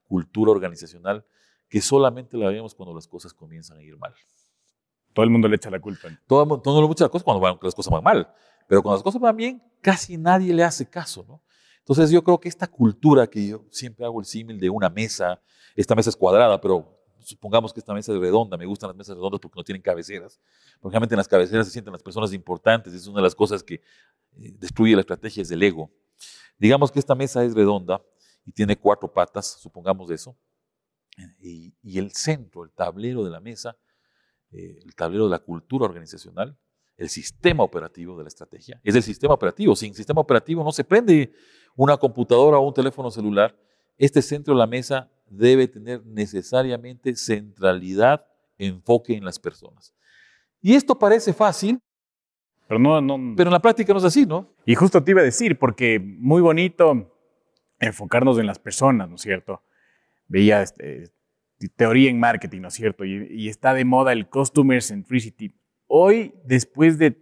cultura 0.08 0.52
organizacional, 0.52 1.26
que 1.68 1.82
solamente 1.82 2.38
la 2.38 2.50
vemos 2.50 2.74
cuando 2.74 2.94
las 2.96 3.08
cosas 3.08 3.34
comienzan 3.34 3.78
a 3.78 3.84
ir 3.84 3.98
mal. 3.98 4.14
Todo 5.14 5.24
el 5.24 5.30
mundo 5.30 5.48
le 5.48 5.56
echa 5.56 5.70
la 5.70 5.80
culpa. 5.80 6.08
Todo, 6.28 6.44
el 6.44 6.48
mundo 6.48 6.82
le 6.82 6.92
echa 6.92 7.06
la 7.06 7.10
culpa 7.10 7.26
cuando 7.26 7.60
las 7.62 7.76
cosas 7.76 7.92
van 7.92 8.04
mal, 8.04 8.34
pero 8.68 8.82
cuando 8.82 8.98
las 8.98 9.04
cosas 9.04 9.22
van 9.22 9.36
bien, 9.36 9.64
casi 9.82 10.18
nadie 10.18 10.54
le 10.54 10.64
hace 10.64 10.90
caso, 10.90 11.26
¿no? 11.28 11.42
Entonces 11.80 12.12
yo 12.12 12.24
creo 12.24 12.40
que 12.40 12.50
esta 12.50 12.68
cultura 12.68 13.26
que 13.26 13.48
yo 13.48 13.66
siempre 13.72 14.06
hago 14.06 14.20
el 14.20 14.26
símil 14.26 14.60
de 14.60 14.70
una 14.70 14.90
mesa, 14.90 15.42
esta 15.76 15.96
mesa 15.96 16.12
es 16.12 16.16
cuadrada, 16.16 16.62
pero 16.62 16.99
supongamos 17.22 17.74
que 17.74 17.80
esta 17.80 17.94
mesa 17.94 18.14
es 18.14 18.20
redonda, 18.20 18.58
me 18.58 18.66
gustan 18.66 18.90
las 18.90 18.98
mesas 18.98 19.16
redondas 19.16 19.40
porque 19.40 19.60
no 19.60 19.64
tienen 19.64 19.82
cabeceras. 19.82 20.40
Porque 20.80 20.94
realmente 20.94 21.16
en 21.16 21.18
las 21.18 21.28
cabeceras 21.28 21.68
se 21.68 21.74
sienten 21.74 21.92
las 21.92 22.04
personas 22.04 22.34
importantes, 22.34 22.94
es 22.94 23.08
una 23.08 23.18
de 23.18 23.24
las 23.24 23.36
cosas 23.36 23.64
que 23.64 23.76
eh, 23.76 23.82
destruye 24.58 24.96
la 24.96 25.02
estrategia, 25.02 25.42
es 25.42 25.52
el 25.52 25.62
ego. 25.64 25.92
Digamos 26.58 26.92
que 26.92 27.00
esta 27.00 27.16
mesa 27.16 27.44
es 27.44 27.54
redonda 27.54 28.02
y 28.46 28.52
tiene 28.52 28.78
cuatro 28.78 29.12
patas, 29.12 29.58
supongamos 29.60 30.10
eso, 30.12 30.38
y, 31.40 31.98
el 31.98 32.12
centro, 32.12 32.64
el 32.64 32.72
tablero 32.72 33.24
de 33.24 33.30
la 33.30 33.40
mesa, 33.40 33.78
eh, 34.52 34.80
el 34.84 34.96
tablero 34.96 35.26
de 35.26 35.32
la 35.32 35.40
cultura 35.40 35.86
organizacional, 35.86 36.58
el 36.98 37.10
sistema 37.10 37.64
operativo 37.64 38.18
de 38.18 38.24
la 38.24 38.28
estrategia, 38.28 38.80
es 38.84 38.96
el 38.96 39.04
sistema 39.04 39.34
operativo. 39.34 39.76
Sin 39.76 39.94
sistema 39.94 40.22
operativo 40.22 40.64
no 40.64 40.72
se 40.72 40.84
prende 40.84 41.32
una 41.76 41.98
computadora 41.98 42.58
o 42.58 42.68
un 42.68 42.74
teléfono 42.74 43.10
celular. 43.10 43.58
Este 44.00 44.24
centro 44.24 44.56
de 44.56 44.60
la 44.60 44.66
mesa 44.66 45.12
debe 45.30 45.68
tener 45.68 46.04
necesariamente 46.06 47.16
centralidad, 47.16 48.26
enfoque 48.58 49.16
en 49.16 49.26
las 49.26 49.38
personas. 49.38 49.94
Y 50.62 50.74
esto 50.74 50.98
parece 50.98 51.34
fácil, 51.34 51.80
pero, 52.68 52.80
no, 52.80 53.02
no, 53.02 53.36
pero 53.36 53.50
en 53.50 53.54
la 53.54 53.62
práctica 53.62 53.94
no 53.94 54.00
es 54.00 54.06
así, 54.06 54.26
¿no? 54.26 54.54
Y 54.66 54.76
justo 54.76 55.04
te 55.04 55.12
iba 55.12 55.22
a 55.22 55.24
decir, 55.24 55.60
porque 55.60 56.00
muy 56.00 56.42
bonito 56.42 57.16
enfocarnos 57.80 58.40
en 58.40 58.46
las 58.46 58.60
personas, 58.60 59.10
¿no 59.10 59.16
es 59.16 59.22
cierto? 59.22 59.64
Veía 60.28 60.62
este, 60.62 61.12
teoría 61.76 62.10
en 62.10 62.20
marketing, 62.20 62.62
¿no 62.62 62.68
es 62.70 62.76
cierto? 62.76 63.04
Y, 63.06 63.28
y, 63.32 63.50
está 63.50 63.74
de 63.74 63.86
moda 63.86 64.14
el 64.14 64.28
Customer 64.28 64.82
Centricity. 64.82 65.54
Hoy, 65.88 66.34
después 66.46 66.98
de 66.98 67.18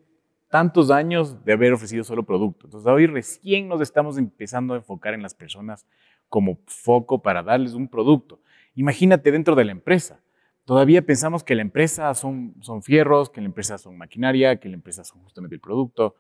tantos 0.50 0.92
años 0.92 1.44
de 1.44 1.54
haber 1.54 1.74
ofrecido 1.74 2.04
solo 2.04 2.24
producto, 2.24 2.68
entonces 2.68 2.88
hoy 2.88 3.08
recién 3.08 3.68
nos 3.68 3.82
estamos 3.82 4.18
empezando 4.18 4.74
a 4.74 4.78
enfocar 4.78 5.14
en 5.14 5.22
las 5.22 5.34
personas 5.34 5.86
como 6.30 6.60
foco 6.66 7.22
para 7.22 7.44
darles 7.44 7.74
un 7.74 7.88
producto. 7.88 8.42
Imagínate 8.76 9.32
dentro 9.32 9.56
de 9.56 9.66
la 9.66 9.72
empresa. 9.72 10.22
Todavía 10.66 11.02
pensamos 11.02 11.44
que 11.44 11.56
la 11.56 11.62
empresa 11.62 12.14
son, 12.14 12.56
son 12.62 12.84
fierros, 12.84 13.30
que 13.30 13.42
la 13.42 13.48
empresa 13.48 13.78
son 13.78 13.98
maquinaria, 13.98 14.60
que 14.60 14.70
la 14.70 14.76
empresa 14.76 15.04
son 15.04 15.22
justamente 15.24 15.56
el 15.56 15.62
producto. 15.62 16.16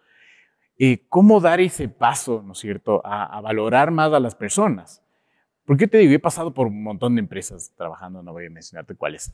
Eh, 0.80 1.06
¿Cómo 1.10 1.42
dar 1.42 1.60
ese 1.60 1.90
paso, 1.90 2.42
¿no 2.46 2.54
es 2.54 2.60
cierto?, 2.60 3.02
a, 3.04 3.42
valorar 3.42 3.92
más 3.92 4.14
a 4.14 4.20
las 4.20 4.36
personas. 4.36 5.04
Porque 5.66 5.88
te 5.88 5.98
digo, 5.98 6.14
he 6.14 6.20
pasado 6.20 6.54
por 6.54 6.68
un 6.68 6.82
montón 6.82 7.16
de 7.16 7.20
empresas 7.20 7.74
trabajando, 7.76 8.24
no 8.24 8.32
voy 8.32 8.46
a 8.46 8.50
mencionarte 8.50 8.96
cuáles, 8.96 9.34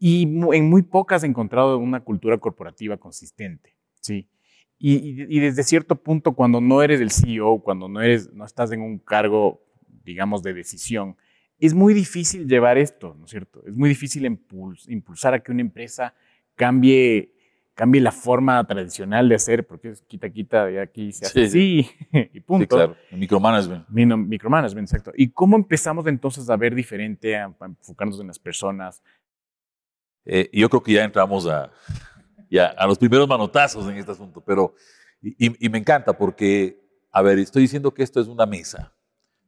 y 0.00 0.22
en 0.22 0.68
muy 0.70 0.82
pocas 0.82 1.22
he 1.22 1.26
encontrado 1.26 1.78
una 1.78 2.00
cultura 2.00 2.38
corporativa 2.38 2.96
consistente, 2.96 3.76
¿sí? 4.00 4.26
Y, 4.82 5.38
desde 5.38 5.62
cierto 5.62 5.94
punto, 5.94 6.32
cuando 6.32 6.58
no 6.62 6.82
eres 6.82 7.02
el 7.02 7.10
CEO, 7.10 7.60
cuando 7.62 7.86
no, 7.86 8.00
eres, 8.00 8.32
no 8.32 8.46
estás 8.46 8.72
en 8.72 8.80
un 8.80 8.98
cargo, 8.98 9.60
digamos, 10.10 10.42
de 10.42 10.54
decisión, 10.54 11.16
es 11.58 11.74
muy 11.74 11.94
difícil 11.94 12.48
llevar 12.48 12.78
esto, 12.78 13.14
¿no 13.18 13.26
es 13.26 13.30
cierto? 13.30 13.62
Es 13.66 13.74
muy 13.74 13.88
difícil 13.90 14.24
impulsar 14.24 15.34
a 15.34 15.40
que 15.40 15.52
una 15.52 15.60
empresa 15.60 16.14
cambie, 16.54 17.34
cambie 17.74 18.00
la 18.00 18.12
forma 18.12 18.66
tradicional 18.66 19.28
de 19.28 19.34
hacer, 19.34 19.66
porque 19.66 19.90
es 19.90 20.02
quita, 20.02 20.30
quita, 20.30 20.70
y 20.70 20.78
aquí 20.78 21.12
se 21.12 21.26
hace 21.26 21.44
así, 21.44 21.90
y 22.32 22.40
punto. 22.40 22.76
Sí, 22.76 22.82
claro, 22.82 22.96
micromanagement. 23.12 23.88
Micromanagement, 23.88 24.88
exacto. 24.88 25.12
¿Y 25.14 25.30
cómo 25.30 25.56
empezamos 25.56 26.06
entonces 26.06 26.48
a 26.48 26.56
ver 26.56 26.74
diferente, 26.74 27.36
a, 27.36 27.54
enfocarnos 27.60 28.18
en 28.20 28.28
las 28.28 28.38
personas? 28.38 29.02
Eh, 30.24 30.48
yo 30.52 30.68
creo 30.70 30.82
que 30.82 30.92
ya 30.94 31.04
entramos 31.04 31.46
a, 31.46 31.70
ya, 32.50 32.66
a 32.66 32.86
los 32.86 32.98
primeros 32.98 33.28
manotazos 33.28 33.88
en 33.88 33.98
este 33.98 34.12
asunto, 34.12 34.42
pero, 34.42 34.74
y, 35.22 35.68
me 35.68 35.78
encanta 35.78 36.14
porque, 36.14 36.80
a 37.12 37.20
ver, 37.20 37.38
estoy 37.38 37.62
diciendo 37.62 37.92
que 37.92 38.02
esto 38.02 38.20
es 38.20 38.28
una 38.28 38.46
mesa, 38.46 38.94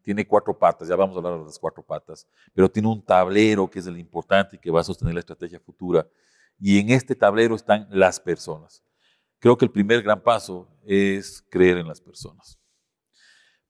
tiene 0.03 0.27
cuatro 0.27 0.59
patas, 0.59 0.89
ya 0.89 0.97
vamos 0.97 1.17
a 1.17 1.19
hablar 1.19 1.39
de 1.39 1.47
las 1.47 1.59
cuatro 1.59 1.83
patas, 1.83 2.27
pero 2.53 2.71
tiene 2.71 2.89
un 2.89 3.03
tablero 3.03 3.69
que 3.71 3.79
es 3.79 3.87
el 3.87 3.99
importante 3.99 4.57
y 4.57 4.59
que 4.59 4.71
va 4.71 4.81
a 4.81 4.85
sostener 4.85 5.15
la 5.15 5.21
estrategia 5.21 5.61
futura, 5.61 6.07
y 6.59 6.79
en 6.79 6.91
este 6.91 7.15
tablero 7.15 7.55
están 7.55 7.89
las 7.91 8.21
personas. 8.21 8.83
Creo 9.39 9.57
que 9.57 9.65
el 9.65 9.71
primer 9.71 10.03
gran 10.03 10.23
paso 10.23 10.69
es 10.85 11.45
creer 11.51 11.79
en 11.79 11.89
las 11.89 12.01
personas. 12.01 12.59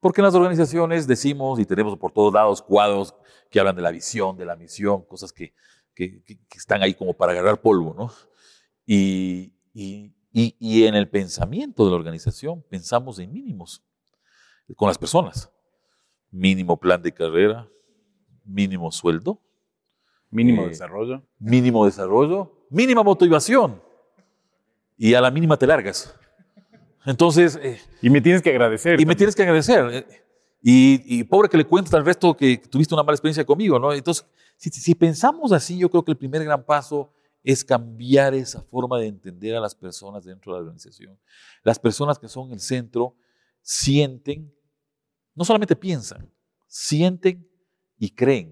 Porque 0.00 0.20
en 0.20 0.26
las 0.26 0.34
organizaciones 0.34 1.06
decimos 1.06 1.60
y 1.60 1.64
tenemos 1.64 1.96
por 1.96 2.12
todos 2.12 2.34
lados 2.34 2.60
cuadros 2.60 3.14
que 3.50 3.60
hablan 3.60 3.76
de 3.76 3.82
la 3.82 3.92
visión, 3.92 4.36
de 4.36 4.44
la 4.44 4.56
misión, 4.56 5.04
cosas 5.06 5.32
que, 5.32 5.54
que, 5.94 6.22
que, 6.24 6.58
están 6.58 6.82
ahí 6.82 6.92
como 6.92 7.14
para 7.14 7.32
agarrar 7.32 7.60
polvo, 7.60 7.94
¿no? 7.96 8.12
Y, 8.84 9.54
en 10.34 10.94
el 10.94 11.08
pensamiento 11.08 11.84
de 11.84 11.90
la 11.90 11.96
organización 11.96 12.62
pensamos 12.68 13.18
en 13.18 13.32
mínimos 13.32 13.84
con 14.76 14.88
las 14.88 14.98
personas. 14.98 15.50
Mínimo 16.32 16.76
plan 16.78 17.00
de 17.02 17.12
carrera, 17.12 17.68
mínimo 18.44 18.90
sueldo. 18.90 19.38
Mínimo 20.30 20.64
eh, 20.64 20.70
desarrollo. 20.70 21.22
Mínimo 21.38 21.84
desarrollo, 21.84 22.66
mínima 22.70 23.02
motivación. 23.02 23.80
Y 24.96 25.14
a 25.14 25.20
la 25.20 25.30
mínima 25.30 25.56
te 25.56 25.66
largas. 25.66 26.14
Entonces... 27.04 27.58
Eh, 27.62 27.78
y 28.00 28.10
me 28.10 28.20
tienes 28.20 28.42
que 28.42 28.50
agradecer. 28.50 29.00
Y 29.00 29.06
me 29.06 29.14
tienes 29.14 29.36
que 29.36 29.42
agradecer. 29.42 29.88
Eh, 29.92 30.06
y, 30.62 31.24
pobre 31.24 31.48
que 31.48 31.56
le 31.56 31.66
cuentes 31.66 31.92
al 31.92 32.04
resto 32.04 32.36
que 32.36 32.56
tuviste 32.56 32.94
una 32.94 33.02
mala 33.02 33.14
experiencia 33.14 33.44
conmigo, 33.44 33.78
¿no? 33.78 33.92
Entonces, 33.92 34.24
si, 34.56 34.70
si 34.70 34.94
pensamos 34.94 35.52
así, 35.52 35.76
yo 35.76 35.90
creo 35.90 36.04
que 36.04 36.12
el 36.12 36.16
primer 36.16 36.44
gran 36.44 36.64
paso 36.64 37.12
es 37.44 37.64
cambiar 37.64 38.34
esa 38.34 38.62
forma 38.62 38.98
de 38.98 39.08
entender 39.08 39.56
a 39.56 39.60
las 39.60 39.74
personas 39.74 40.24
dentro 40.24 40.52
de 40.52 40.58
la 40.58 40.62
organización. 40.62 41.18
Las 41.64 41.78
personas 41.78 42.18
que 42.18 42.28
son 42.28 42.52
el 42.52 42.60
centro 42.60 43.16
sienten, 43.60 44.52
no 45.34 45.44
solamente 45.44 45.76
piensan, 45.76 46.30
sienten 46.66 47.48
y 47.98 48.10
creen. 48.10 48.48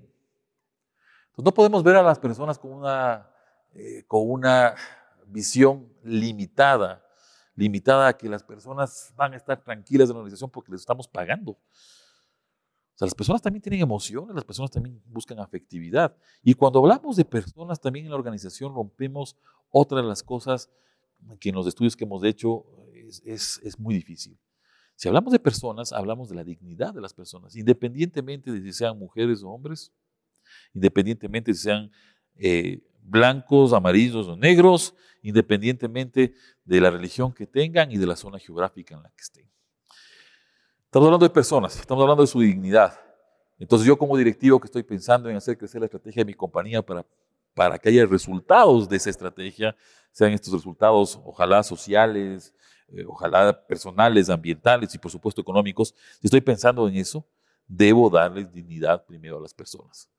Entonces, 1.29 1.45
no 1.45 1.55
podemos 1.55 1.83
ver 1.83 1.97
a 1.97 2.03
las 2.03 2.19
personas 2.19 2.59
con 2.59 2.73
una, 2.73 3.29
eh, 3.73 4.05
con 4.07 4.31
una 4.31 4.75
visión 5.27 5.93
limitada, 6.03 7.05
limitada 7.55 8.09
a 8.09 8.17
que 8.17 8.29
las 8.29 8.43
personas 8.43 9.13
van 9.17 9.35
a 9.35 9.37
estar 9.37 9.63
tranquilas 9.63 10.09
en 10.09 10.15
la 10.15 10.21
organización 10.21 10.51
porque 10.51 10.73
les 10.73 10.81
estamos 10.81 11.07
pagando 11.07 11.59
las 13.07 13.15
personas 13.15 13.41
también 13.41 13.63
tienen 13.63 13.81
emociones, 13.81 14.35
las 14.35 14.45
personas 14.45 14.71
también 14.71 15.01
buscan 15.07 15.39
afectividad. 15.39 16.15
Y 16.43 16.55
cuando 16.55 16.81
hablamos 16.81 17.17
de 17.17 17.25
personas 17.25 17.81
también 17.81 18.07
en 18.07 18.11
la 18.11 18.17
organización 18.17 18.75
rompemos 18.75 19.37
otra 19.71 20.03
de 20.03 20.09
las 20.09 20.23
cosas 20.23 20.71
que 21.39 21.51
en 21.51 21.55
los 21.55 21.67
estudios 21.67 21.97
que 21.97 22.05
hemos 22.05 22.23
hecho 22.25 22.65
es, 23.25 23.61
es, 23.63 23.79
muy 23.79 23.95
difícil. 23.95 24.39
Si 25.01 25.09
hablamos 25.09 25.33
de 25.33 25.39
personas, 25.39 25.95
hablamos 25.95 26.29
de 26.29 26.35
la 26.35 26.45
dignidad 26.45 26.93
de 26.93 27.01
las 27.01 27.15
personas, 27.15 27.57
independientemente 27.57 28.53
de 28.53 28.61
si 28.61 28.71
sean 28.71 28.99
mujeres 28.99 29.43
o 29.43 29.49
hombres, 29.49 29.91
independientemente 30.75 31.53
de 31.53 31.57
si 31.57 31.63
sean 31.63 31.91
eh, 32.37 32.83
blancos, 33.01 33.73
amarillos 33.73 34.29
o 34.29 34.37
negros, 34.37 34.95
independientemente 35.23 36.35
de 36.67 36.81
la 36.83 36.91
religión 36.91 37.33
que 37.33 37.47
tengan 37.47 37.91
y 37.91 37.97
de 37.97 38.07
la 38.07 38.15
zona 38.15 38.39
geográfica 38.39 38.95
en 38.95 39.03
la 39.03 39.09
que 39.09 39.23
estén. 39.23 39.51
Estamos 40.85 41.07
hablando 41.07 41.25
de 41.27 41.33
personas, 41.33 41.81
estamos 41.81 42.03
hablando 42.03 42.23
de 42.23 42.27
su 42.27 42.41
dignidad. 42.41 43.01
Entonces 43.59 43.89
yo 43.89 43.97
como 43.97 44.19
directivo 44.19 44.61
que 44.61 44.67
estoy 44.67 44.83
pensando 44.83 45.31
en 45.31 45.37
hacer 45.37 45.57
crecer 45.57 45.81
la 45.81 45.87
estrategia 45.87 46.21
de 46.21 46.27
mi 46.27 46.35
compañía 46.35 46.83
para, 46.83 47.07
para 47.55 47.79
que 47.79 47.89
haya 47.89 48.05
resultados 48.05 48.87
de 48.87 48.99
esa 48.99 49.09
estrategia, 49.09 49.75
sean 50.13 50.33
estos 50.33 50.53
resultados 50.53 51.19
ojalá 51.25 51.63
sociales, 51.63 52.53
eh, 52.93 53.05
ojalá 53.07 53.67
personales, 53.67 54.31
ambientales 54.31 54.95
y 54.95 54.99
por 54.99 55.11
supuesto 55.11 55.41
económicos, 55.41 55.95
si 56.21 56.27
estoy 56.27 56.41
pensando 56.41 56.89
en 56.89 56.97
eso, 56.97 57.27
debo 57.67 58.11
darles 58.11 58.53
dignidad 58.53 59.05
primero 59.05 59.39
a 59.39 59.41
las 59.41 59.55
personas. 59.55 60.11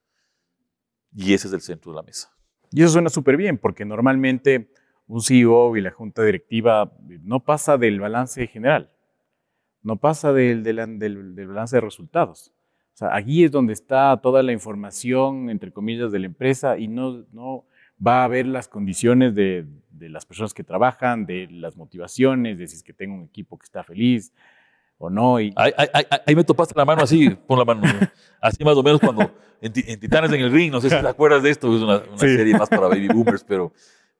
Y 1.13 1.33
ese 1.33 1.47
es 1.47 1.53
el 1.53 1.61
centro 1.61 1.91
de 1.91 1.97
la 1.97 2.03
mesa. 2.03 2.31
Y 2.71 2.81
eso 2.81 2.93
suena 2.93 3.09
súper 3.09 3.35
bien, 3.35 3.57
porque 3.57 3.83
normalmente 3.83 4.71
un 5.07 5.21
CEO 5.21 5.75
y 5.75 5.81
la 5.81 5.91
junta 5.91 6.23
directiva 6.23 6.91
no 7.21 7.41
pasa 7.41 7.77
del 7.77 7.99
balance 7.99 8.47
general 8.47 8.89
no 9.83 9.97
pasa 9.97 10.31
del, 10.33 10.63
del, 10.63 11.47
balance 11.47 11.75
de 11.75 11.81
resultados. 11.81 12.53
O 12.93 12.97
sea, 12.97 13.15
aquí 13.15 13.43
es 13.43 13.51
donde 13.51 13.73
está 13.73 14.19
toda 14.21 14.43
la 14.43 14.51
información, 14.51 15.49
entre 15.49 15.71
comillas, 15.71 16.11
de 16.11 16.19
la 16.19 16.27
empresa 16.27 16.77
y 16.77 16.87
no, 16.87 17.25
no 17.31 17.65
va 18.05 18.23
a 18.23 18.27
ver 18.27 18.45
las 18.45 18.67
condiciones 18.67 19.35
de, 19.35 19.65
las 19.99 20.25
personas 20.25 20.53
que 20.53 20.63
trabajan, 20.63 21.25
de 21.25 21.47
las 21.51 21.77
motivaciones, 21.77 22.57
de 22.57 22.67
si 22.67 22.77
es 22.77 22.83
que 22.83 22.93
tengo 22.93 23.15
un 23.15 23.23
equipo 23.23 23.57
que 23.57 23.65
está 23.65 23.83
feliz 23.83 24.33
o 24.97 25.09
no. 25.09 25.39
Y... 25.39 25.53
Ahí, 25.55 26.35
me 26.35 26.43
topaste 26.43 26.73
la 26.75 26.85
mano 26.85 27.03
así, 27.03 27.29
pon 27.47 27.59
la 27.59 27.65
mano, 27.65 27.83
así 28.41 28.63
más 28.63 28.75
o 28.75 28.83
menos 28.83 28.99
cuando 28.99 29.31
en, 29.61 29.71
Titanes 29.71 30.31
en 30.31 30.41
el 30.41 30.51
Ring, 30.51 30.71
no 30.71 30.81
sé 30.81 30.89
si 30.89 30.99
te 30.99 31.07
acuerdas 31.07 31.43
de 31.43 31.51
esto, 31.51 31.75
es 31.75 31.81
una, 31.81 32.01
serie 32.17 32.57
más 32.57 32.69
para 32.69 32.87
baby 32.87 33.07
boomers, 33.07 33.43
pero 33.43 33.71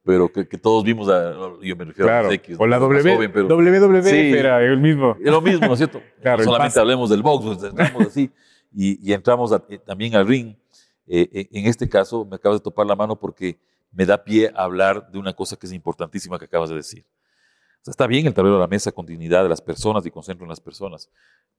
pero 0.04 0.32
que, 0.32 0.46
todos 0.58 0.84
vimos, 0.84 1.08
a, 1.10 1.32
yo 1.62 1.76
me 1.76 1.86
refiero 1.86 2.12
a 2.12 2.24
los 2.24 2.34
X. 2.34 2.56
O 2.60 2.66
la 2.66 2.80
w, 2.80 3.28
WWE 3.48 4.40
era 4.40 4.60
el 4.64 4.80
mismo. 4.80 5.16
Es 5.24 5.30
lo 5.30 5.42
mismo, 5.42 5.68
¿no 5.68 5.74
es 5.74 5.78
cierto? 5.78 6.02
Claro, 6.22 6.44
Solamente 6.44 6.80
hablemos 6.80 7.12
del 7.12 7.22
box, 7.22 7.46
pues, 7.46 7.64
entramos 7.70 8.08
así 8.08 8.32
y, 8.74 9.14
entramos 9.14 9.52
eh, 9.70 9.80
también 9.86 10.16
al 10.16 10.28
ring. 10.28 10.56
Eh, 11.08 11.30
eh, 11.32 11.50
en 11.52 11.66
este 11.66 11.90
caso, 11.90 12.26
me 12.26 12.36
acabas 12.36 12.60
de 12.60 12.64
topar 12.64 12.86
la 12.86 12.96
mano 12.96 13.20
porque 13.20 13.60
me 13.92 14.06
da 14.06 14.24
pie 14.24 14.52
a 14.56 14.64
hablar 14.64 15.12
de 15.12 15.20
una 15.20 15.34
cosa 15.34 15.56
que 15.58 15.68
es 15.68 15.74
importantísima 15.74 16.40
que 16.40 16.46
acabas 16.46 16.70
de 16.70 16.76
decir. 16.76 17.06
O 17.82 17.84
sea, 17.84 17.92
está 17.92 18.08
bien 18.08 18.28
el 18.28 18.34
tablero 18.34 18.56
de 18.56 18.62
la 18.62 18.68
mesa 18.68 18.92
con 18.92 19.06
dignidad 19.06 19.44
de 19.44 19.50
las 19.50 19.62
personas 19.62 20.06
y 20.06 20.12
concentro 20.12 20.46
en 20.46 20.50
las 20.50 20.62
personas, 20.62 21.10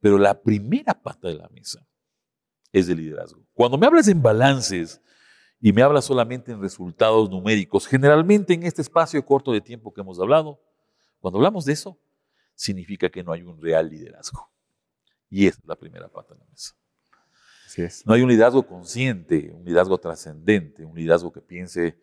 pero 0.01 0.19
la 0.19 0.41
primera 0.41 0.95
pata 0.95 1.29
de 1.29 1.35
la 1.35 1.49
mesa 1.49 1.87
es 2.73 2.89
el 2.89 2.99
liderazgo. 2.99 3.43
Cuando 3.53 3.77
me 3.77 3.87
hablas 3.87 4.09
en 4.09 4.23
balances, 4.23 5.03
y 5.65 5.73
me 5.73 5.83
habla 5.83 6.03
solamente 6.03 6.51
en 6.51 6.61
resultados 6.61 7.31
numéricos, 7.31 7.87
generalmente 7.87 8.53
en 8.53 8.65
este 8.65 8.83
espacio 8.83 9.25
corto 9.25 9.53
de 9.53 9.61
tiempo 9.61 9.95
que 9.95 10.01
hemos 10.01 10.19
hablado, 10.19 10.61
cuando 11.21 11.39
hablamos 11.39 11.65
de 11.65 11.73
eso, 11.73 11.97
significa 12.57 13.09
que 13.09 13.23
no 13.23 13.33
hay 13.33 13.43
un 13.43 13.63
real 13.63 13.89
liderazgo. 13.89 14.51
Y 15.31 15.47
esa 15.47 15.61
es 15.61 15.69
la 15.69 15.77
primera 15.77 16.09
pata 16.09 16.35
de 16.35 16.41
la 16.41 16.47
mesa. 16.47 16.75
No 18.07 18.15
hay 18.15 18.23
un 18.23 18.29
liderazgo 18.29 18.67
consciente, 18.67 19.51
un 19.55 19.65
liderazgo 19.65 19.99
trascendente, 19.99 20.85
un 20.85 20.95
liderazgo 20.95 21.33
que 21.33 21.41
piense, 21.41 21.97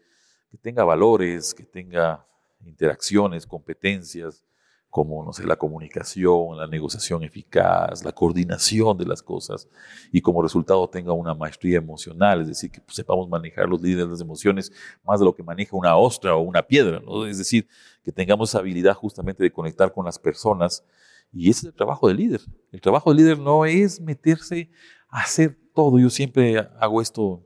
que 0.49 0.57
tenga 0.57 0.83
valores, 0.83 1.53
que 1.53 1.63
tenga 1.63 2.25
interacciones, 2.65 3.45
competencias, 3.45 4.43
como, 4.89 5.23
no 5.23 5.31
sé, 5.33 5.45
la 5.45 5.55
comunicación, 5.55 6.57
la 6.57 6.65
negociación 6.65 7.23
eficaz, 7.23 8.03
la 8.03 8.11
coordinación 8.11 8.97
de 8.97 9.05
las 9.05 9.21
cosas 9.21 9.69
y 10.11 10.19
como 10.19 10.41
resultado 10.41 10.89
tenga 10.89 11.13
una 11.13 11.35
maestría 11.35 11.77
emocional, 11.77 12.41
es 12.41 12.47
decir, 12.47 12.71
que 12.71 12.81
sepamos 12.87 13.29
manejar 13.29 13.69
los 13.69 13.81
líderes 13.81 14.05
de 14.05 14.11
las 14.11 14.21
emociones 14.21 14.71
más 15.05 15.19
de 15.19 15.25
lo 15.25 15.35
que 15.35 15.43
maneja 15.43 15.75
una 15.75 15.95
ostra 15.95 16.35
o 16.35 16.41
una 16.41 16.63
piedra, 16.63 16.99
¿no? 17.01 17.27
es 17.27 17.37
decir, 17.37 17.67
que 18.03 18.11
tengamos 18.11 18.49
esa 18.49 18.59
habilidad 18.59 18.95
justamente 18.95 19.43
de 19.43 19.51
conectar 19.51 19.93
con 19.93 20.05
las 20.05 20.17
personas 20.17 20.83
y 21.31 21.51
ese 21.51 21.59
es 21.59 21.65
el 21.65 21.73
trabajo 21.73 22.07
del 22.07 22.17
líder. 22.17 22.41
El 22.71 22.81
trabajo 22.81 23.11
del 23.11 23.17
líder 23.17 23.37
no 23.37 23.65
es 23.65 24.01
meterse 24.01 24.71
a 25.09 25.21
hacer 25.21 25.58
todo, 25.73 25.99
yo 25.99 26.09
siempre 26.09 26.57
hago 26.79 27.01
esto 27.01 27.45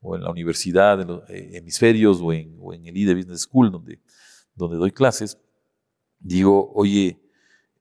o 0.00 0.16
en 0.16 0.22
la 0.22 0.30
universidad, 0.30 1.00
en 1.00 1.08
los 1.08 1.30
eh, 1.30 1.50
hemisferios 1.54 2.20
o 2.20 2.32
en, 2.32 2.56
o 2.60 2.74
en 2.74 2.86
el 2.86 2.94
Leader 2.94 3.16
Business 3.16 3.42
School 3.42 3.70
donde, 3.70 4.00
donde 4.54 4.76
doy 4.76 4.90
clases, 4.90 5.38
digo, 6.18 6.72
oye, 6.74 7.20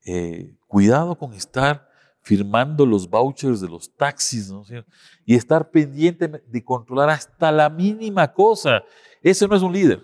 eh, 0.05 0.55
cuidado 0.67 1.17
con 1.17 1.33
estar 1.33 1.89
firmando 2.21 2.85
los 2.85 3.09
vouchers 3.09 3.61
de 3.61 3.67
los 3.67 3.91
taxis, 3.95 4.51
¿no? 4.51 4.63
y 5.25 5.35
estar 5.35 5.71
pendiente 5.71 6.27
de 6.27 6.63
controlar 6.63 7.09
hasta 7.09 7.51
la 7.51 7.69
mínima 7.69 8.31
cosa. 8.31 8.83
Ese 9.21 9.47
no 9.47 9.55
es 9.55 9.63
un 9.63 9.73
líder. 9.73 10.01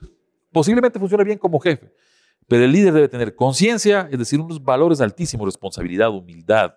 Posiblemente 0.51 0.97
funcione 0.97 1.23
bien 1.23 1.37
como 1.37 1.59
jefe, 1.59 1.93
pero 2.47 2.63
el 2.63 2.71
líder 2.71 2.93
debe 2.93 3.07
tener 3.07 3.35
conciencia, 3.35 4.07
es 4.11 4.17
decir, 4.17 4.39
unos 4.39 4.63
valores 4.63 4.99
altísimos, 5.01 5.45
responsabilidad, 5.45 6.09
humildad, 6.09 6.73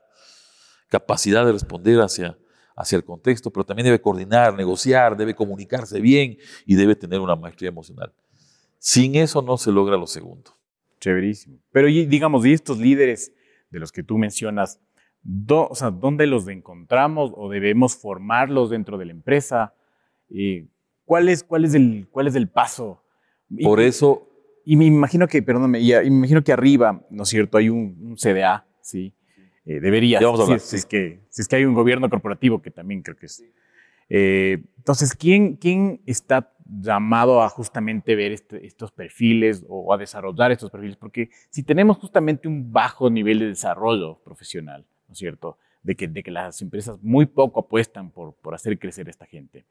capacidad 0.89 1.47
de 1.47 1.53
responder 1.53 2.01
hacia, 2.01 2.37
hacia 2.77 2.97
el 2.97 3.05
contexto, 3.05 3.51
pero 3.51 3.65
también 3.65 3.85
debe 3.85 4.01
coordinar, 4.01 4.55
negociar, 4.55 5.17
debe 5.17 5.35
comunicarse 5.35 6.01
bien 6.01 6.39
y 6.67 6.75
debe 6.75 6.97
tener 6.97 7.21
una 7.21 7.37
maestría 7.37 7.69
emocional. 7.69 8.13
Sin 8.79 9.15
eso 9.15 9.43
no 9.43 9.57
se 9.57 9.71
logra 9.71 9.97
lo 9.97 10.07
segundo. 10.07 10.53
Chéverísimo. 11.01 11.59
Pero 11.73 11.87
digamos, 11.89 12.45
y 12.47 12.53
estos 12.53 12.79
líderes 12.79 13.33
de 13.71 13.79
los 13.79 13.93
que 13.93 14.03
tú 14.03 14.19
mencionas, 14.19 14.81
o 15.49 15.75
sea, 15.75 15.91
¿dónde 15.91 16.27
los 16.27 16.49
encontramos 16.49 17.33
o 17.35 17.51
debemos 17.51 17.97
formarlos 17.97 18.71
dentro 18.71 18.99
de 18.99 19.07
la 19.07 19.13
empresa? 19.13 19.75
¿cuál, 21.05 21.29
es, 21.29 21.43
cuál, 21.43 21.65
es 21.65 21.75
el, 21.75 22.09
¿Cuál 22.11 22.29
es 22.29 22.35
el 22.35 22.49
paso? 22.49 23.03
Por 23.63 23.81
eso... 23.81 24.27
Y 24.65 24.77
me 24.77 24.85
imagino 24.85 25.27
que, 25.27 25.43
perdóname, 25.43 25.81
y, 25.81 25.93
me 25.93 26.07
imagino 26.07 26.45
que 26.45 26.53
arriba, 26.53 27.05
¿no 27.11 27.25
es 27.25 27.29
cierto? 27.29 27.59
Hay 27.59 27.71
un, 27.71 28.15
CDA, 28.17 28.67
¿sí? 28.83 29.13
Eh, 29.71 29.79
debería, 29.79 30.19
vamos 30.19 30.41
a 30.41 30.43
hablar, 30.43 30.59
si, 30.59 30.75
es 30.75 30.85
que, 30.85 31.21
si 31.29 31.43
es 31.43 31.47
que 31.47 31.55
hay 31.55 31.65
un 31.65 31.75
gobierno 31.75 32.11
corporativo, 32.11 32.61
que 32.61 32.73
también 32.73 33.03
creo 33.03 33.17
que 33.17 33.27
es. 33.27 33.45
Eh, 34.09 34.65
entonces, 34.79 35.15
¿quién, 35.15 35.55
¿quién 35.55 36.01
está 36.07 36.53
llamado 36.67 37.41
a 37.41 37.49
justamente 37.49 38.17
ver 38.17 38.33
este, 38.33 38.67
estos 38.67 38.91
perfiles 38.91 39.65
o 39.69 39.95
a 39.95 39.97
desarrollar 39.97 40.51
estos 40.51 40.73
perfiles? 40.73 40.97
Porque 40.97 41.31
si 41.51 41.63
tenemos 41.63 41.99
justamente 41.99 42.49
un 42.49 42.73
bajo 42.73 43.09
nivel 43.11 43.39
de 43.39 43.47
desarrollo 43.47 44.19
profesional, 44.25 44.85
¿no 45.07 45.13
es 45.13 45.19
cierto? 45.19 45.57
De 45.85 45.95
que, 45.95 46.09
de 46.09 46.25
que 46.25 46.33
las 46.33 46.61
empresas 46.63 47.01
muy 47.01 47.27
poco 47.27 47.61
apuestan 47.61 48.11
por, 48.11 48.35
por 48.35 48.57
hacer 48.57 48.77
crecer 48.77 49.07
a 49.07 49.11
esta 49.11 49.27
gente, 49.27 49.67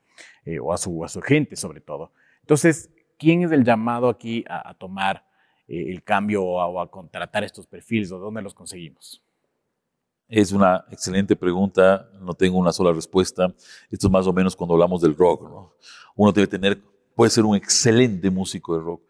eh, 0.46 0.62
o 0.62 0.72
a 0.72 0.78
su, 0.78 1.04
a 1.04 1.10
su 1.10 1.22
gente 1.22 1.58
sobre 1.58 1.82
todo. 1.82 2.14
Entonces, 2.40 2.90
¿quién 3.18 3.44
es 3.44 3.52
el 3.52 3.66
llamado 3.66 4.08
aquí 4.08 4.46
a, 4.48 4.74
tomar 4.76 5.26
eh, 5.68 5.88
el 5.90 6.04
cambio 6.04 6.46
o 6.46 6.80
a, 6.80 6.90
contratar 6.90 7.44
estos 7.44 7.68
perfiles 7.68 8.14
o 8.14 8.18
dónde 8.18 8.42
los 8.42 8.54
conseguimos? 8.54 9.22
Es 10.30 10.52
una 10.52 10.86
excelente 10.92 11.36
pregunta, 11.36 12.08
no 12.22 12.36
tengo 12.36 12.60
una 12.60 12.72
sola 12.72 12.94
respuesta. 12.94 13.52
Esto 13.90 14.08
es 14.08 14.12
más 14.12 14.28
o 14.28 14.32
menos 14.32 14.56
cuando 14.56 14.76
hablamos 14.76 15.02
del 15.02 15.18
rock. 15.18 15.42
¿no? 15.42 15.74
Uno 16.16 16.32
debe 16.32 16.46
tener, 16.46 16.80
puede 17.16 17.32
ser 17.32 17.46
un 17.46 17.56
excelente 17.56 18.30
músico 18.30 18.78
de 18.78 18.84
rock, 18.84 19.02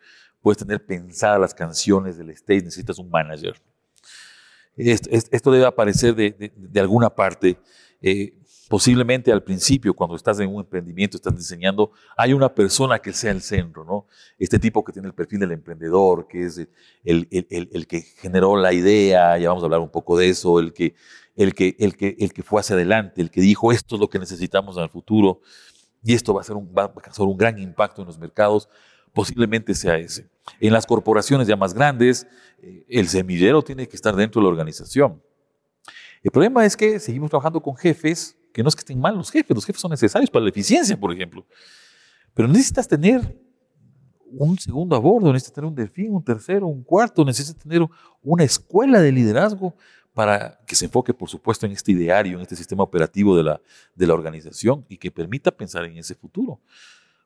puedes 0.42 0.60
tener 0.60 0.86
pensadas 0.86 1.42
las 1.42 1.54
canciones 1.54 2.18
del 2.18 2.30
stage, 2.30 2.64
necesitas 2.64 2.98
un 3.00 3.10
manager. 3.10 3.62
Esto, 4.78 5.52
debe 5.52 5.66
aparecer 5.66 6.16
de, 6.16 6.54
de, 6.56 6.80
alguna 6.80 7.10
parte. 7.10 7.60
Eh, 8.02 8.39
posiblemente 8.70 9.32
al 9.32 9.44
principio, 9.44 9.96
cuando 9.96 10.16
estás 10.16 10.40
en 10.40 10.54
un 10.54 10.62
emprendimiento, 10.62 11.18
estás 11.18 11.36
diseñando, 11.36 11.92
hay 12.16 12.34
una 12.34 12.54
persona 12.54 13.00
que 13.00 13.12
sea 13.12 13.32
el 13.32 13.42
centro, 13.42 13.84
¿no? 13.84 14.06
Este 14.38 14.60
tipo 14.60 14.84
que 14.84 14.94
tiene 14.94 15.08
el 15.08 15.16
perfil 15.16 15.40
del 15.40 15.52
emprendedor, 15.54 16.28
que 16.28 16.46
es 16.46 16.68
el, 17.04 17.28
que 17.88 18.02
generó 18.02 18.56
la 18.56 18.72
idea, 18.72 19.38
ya 19.40 19.50
vamos 19.50 19.64
a 19.64 19.66
hablar 19.66 19.80
un 19.80 19.90
poco 19.90 20.16
de 20.18 20.30
eso, 20.30 20.60
el, 20.60 20.72
que, 20.72 20.94
el 21.36 21.54
que 21.56 22.44
fue 22.44 22.62
hacia 22.62 22.76
adelante, 22.76 23.22
el 23.22 23.32
que 23.32 23.42
dijo 23.42 23.72
esto 23.72 23.96
es 23.96 24.02
lo 24.02 24.08
que 24.08 24.20
necesitamos 24.20 24.78
en 24.78 24.84
el 24.84 24.90
futuro 24.90 25.42
y 26.04 26.14
esto 26.14 26.36
va 26.36 26.42
a, 26.42 26.44
ser 26.44 26.56
un, 26.56 26.72
va 26.78 26.84
a 26.84 26.94
causar 26.94 27.26
un 27.26 27.38
gran 27.38 27.58
impacto 27.58 28.04
en 28.04 28.08
los 28.08 28.20
mercados, 28.20 28.70
posiblemente 29.14 29.74
sea 29.74 29.98
ese. 29.98 30.30
En 30.60 30.74
las 30.74 30.86
corporaciones 30.86 31.48
ya 31.48 31.56
más 31.56 31.74
grandes, 31.74 32.28
eh, 32.62 32.86
el 32.88 33.08
semillero 33.08 33.64
tiene 33.64 33.88
que 33.88 33.96
estar 33.96 34.16
dentro 34.16 34.40
de 34.40 34.44
la 34.44 34.50
organización. 34.50 35.24
El 36.22 36.30
problema 36.30 36.66
es 36.66 36.78
que 36.78 37.00
seguimos 37.00 37.32
trabajando 37.32 37.62
con 37.62 37.76
jefes 37.76 38.39
que 38.60 38.64
no 38.64 38.68
es 38.68 38.76
que 38.76 38.82
estén 38.82 39.00
mal 39.00 39.16
los 39.16 39.32
jefes, 39.32 39.56
los 39.56 39.66
jefes 39.66 39.82
son 39.82 39.92
necesarios 39.92 40.30
para 40.30 40.44
la 40.44 40.50
eficiencia, 40.50 41.00
por 41.00 41.14
ejemplo. 41.14 41.46
Pero 42.34 42.46
necesitas 42.50 42.90
tener 42.90 43.42
un 44.34 44.60
segundo 44.60 44.98
a 44.98 45.00
bordo, 45.00 45.32
necesitas 45.32 45.54
tener 45.54 45.70
un 45.70 45.76
delfín, 45.76 46.14
un 46.14 46.22
tercero, 46.22 46.68
un 46.68 46.84
cuarto, 46.84 47.24
necesitas 47.24 47.64
tener 47.64 47.88
una 48.22 48.44
escuela 48.44 49.00
de 49.00 49.14
liderazgo 49.14 49.74
para 50.14 50.60
que 50.68 50.76
se 50.76 50.84
enfoque, 50.84 51.14
por 51.14 51.30
supuesto, 51.30 51.66
en 51.66 51.72
este 51.72 51.94
ideario, 51.94 52.36
en 52.36 52.42
este 52.42 52.58
sistema 52.58 52.84
operativo 52.84 53.38
de 53.38 53.44
la, 53.44 53.62
de 53.96 54.08
la 54.08 54.14
organización 54.14 54.86
y 54.90 54.98
que 54.98 55.10
permita 55.10 55.52
pensar 55.52 55.86
en 55.86 55.98
ese 55.98 56.14
futuro. 56.14 56.60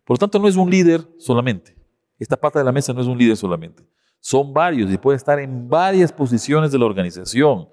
Por 0.06 0.14
lo 0.14 0.20
tanto, 0.20 0.38
no 0.38 0.48
es 0.48 0.56
un 0.56 0.70
líder 0.70 1.04
solamente. 1.18 1.76
Esta 2.20 2.38
parte 2.38 2.60
de 2.60 2.66
la 2.66 2.72
mesa 2.72 2.94
no 2.94 3.02
es 3.02 3.08
un 3.08 3.18
líder 3.18 3.38
solamente. 3.38 3.84
Son 4.20 4.54
varios 4.54 4.92
y 4.92 5.00
puede 5.00 5.18
estar 5.18 5.40
en 5.40 5.68
varias 5.68 6.12
posiciones 6.12 6.72
de 6.72 6.78
la 6.78 6.86
organización. 6.86 7.70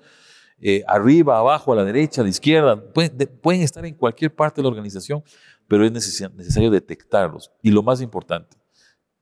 Eh, 0.60 0.84
arriba, 0.86 1.38
abajo, 1.38 1.72
a 1.72 1.76
la 1.76 1.84
derecha, 1.84 2.20
a 2.20 2.24
la 2.24 2.30
izquierda, 2.30 2.80
pueden, 2.92 3.62
estar 3.62 3.84
en 3.86 3.94
cualquier 3.94 4.34
parte 4.34 4.60
de 4.60 4.64
la 4.64 4.68
organización, 4.68 5.22
pero 5.66 5.84
es 5.84 5.92
necesario 5.92 6.70
detectarlos. 6.70 7.50
Y 7.62 7.70
lo 7.70 7.82
más 7.82 8.02
importante, 8.02 8.56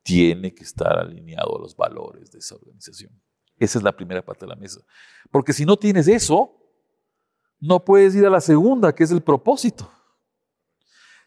tiene 0.03 0.55
que 0.55 0.65
estar 0.65 0.99
alineado 0.99 1.57
a 1.57 1.61
los 1.61 1.77
valores 1.77 2.31
de 2.31 2.39
esa 2.39 2.57
organización. 2.57 3.13
Esa 3.59 3.79
es 3.79 3.85
la 3.85 3.95
primera 3.95 4.25
parte 4.25 4.47
de 4.47 4.51
la 4.51 4.57
mesa. 4.57 4.81
Porque 5.31 5.53
si 5.53 5.65
no 5.65 5.77
tienes 5.77 6.09
eso, 6.09 6.57
no 7.61 7.85
puedes 7.85 8.15
ir 8.15 8.25
a 8.25 8.31
la 8.31 8.41
segunda, 8.41 8.95
que 8.95 9.05
es 9.05 9.11
el 9.11 9.21
propósito. 9.21 9.91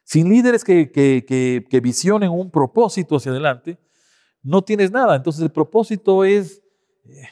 Sin 0.03 0.29
líderes 0.29 0.63
que, 0.63 0.91
que 0.91 1.79
visionen 1.79 2.31
un 2.31 2.49
propósito 2.49 3.15
hacia 3.15 3.31
adelante, 3.31 3.77
no 4.41 4.61
tienes 4.61 4.91
nada. 4.91 5.15
Entonces 5.15 5.41
el 5.41 5.51
propósito 5.51 6.23
es 6.23 6.61
eh, 7.05 7.27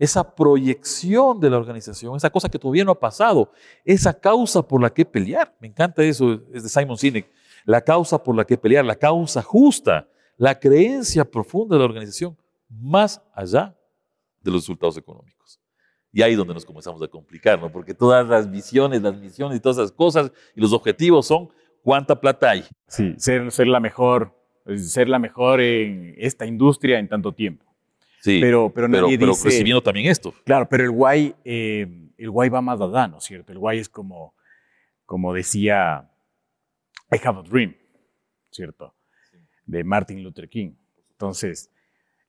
esa 0.00 0.34
proyección 0.34 1.38
de 1.38 1.50
la 1.50 1.58
organización, 1.58 2.16
esa 2.16 2.30
cosa 2.30 2.48
que 2.48 2.58
todavía 2.58 2.84
no 2.84 2.92
ha 2.92 2.98
pasado, 2.98 3.52
esa 3.84 4.18
causa 4.18 4.62
por 4.66 4.80
la 4.80 4.88
que 4.88 5.04
pelear. 5.04 5.54
Me 5.60 5.68
encanta 5.68 6.02
eso, 6.02 6.40
es 6.54 6.62
de 6.62 6.68
Simon 6.70 6.96
Sinek. 6.96 7.30
La 7.66 7.82
causa 7.82 8.20
por 8.20 8.34
la 8.34 8.46
que 8.46 8.56
pelear, 8.56 8.82
la 8.82 8.96
causa 8.96 9.42
justa, 9.42 10.08
la 10.38 10.58
creencia 10.58 11.22
profunda 11.22 11.76
de 11.76 11.80
la 11.80 11.84
organización, 11.84 12.34
más 12.70 13.22
allá 13.34 13.76
de 14.40 14.50
los 14.50 14.62
resultados 14.62 14.96
económicos. 14.96 15.60
Y 16.10 16.22
ahí 16.22 16.32
es 16.32 16.38
donde 16.38 16.54
nos 16.54 16.64
comenzamos 16.64 17.02
a 17.02 17.06
complicar, 17.06 17.60
¿no? 17.60 17.70
Porque 17.70 17.92
todas 17.92 18.26
las 18.26 18.50
visiones, 18.50 19.02
las 19.02 19.14
misiones 19.14 19.58
y 19.58 19.60
todas 19.60 19.76
esas 19.76 19.92
cosas 19.92 20.32
y 20.56 20.62
los 20.62 20.72
objetivos 20.72 21.26
son 21.26 21.50
cuánta 21.82 22.18
plata 22.18 22.52
hay. 22.52 22.64
Sí, 22.88 23.14
ser, 23.18 23.52
ser 23.52 23.66
la 23.66 23.80
mejor, 23.80 24.34
ser 24.78 25.10
la 25.10 25.18
mejor 25.18 25.60
en 25.60 26.14
esta 26.16 26.46
industria 26.46 26.98
en 26.98 27.06
tanto 27.06 27.32
tiempo. 27.32 27.69
Sí, 28.20 28.38
pero, 28.40 28.70
pero, 28.72 28.86
nadie 28.86 29.18
pero, 29.18 29.32
dice, 29.32 29.48
recibiendo 29.48 29.82
también 29.82 30.06
esto. 30.06 30.34
Claro, 30.44 30.68
pero 30.68 30.84
el 30.84 30.90
guay, 30.90 31.34
eh, 31.44 31.86
el 32.18 32.30
guay 32.30 32.50
va 32.50 32.60
más 32.60 32.80
allá, 32.80 33.08
¿no 33.08 33.18
es 33.18 33.24
cierto? 33.24 33.50
El 33.52 33.58
guay 33.58 33.78
es 33.78 33.88
como, 33.88 34.34
como 35.06 35.32
decía 35.32 36.10
I 37.10 37.16
Have 37.24 37.40
a 37.40 37.42
Dream, 37.42 37.74
¿cierto? 38.50 38.94
De 39.64 39.82
Martin 39.84 40.22
Luther 40.22 40.48
King. 40.48 40.72
Entonces, 41.12 41.70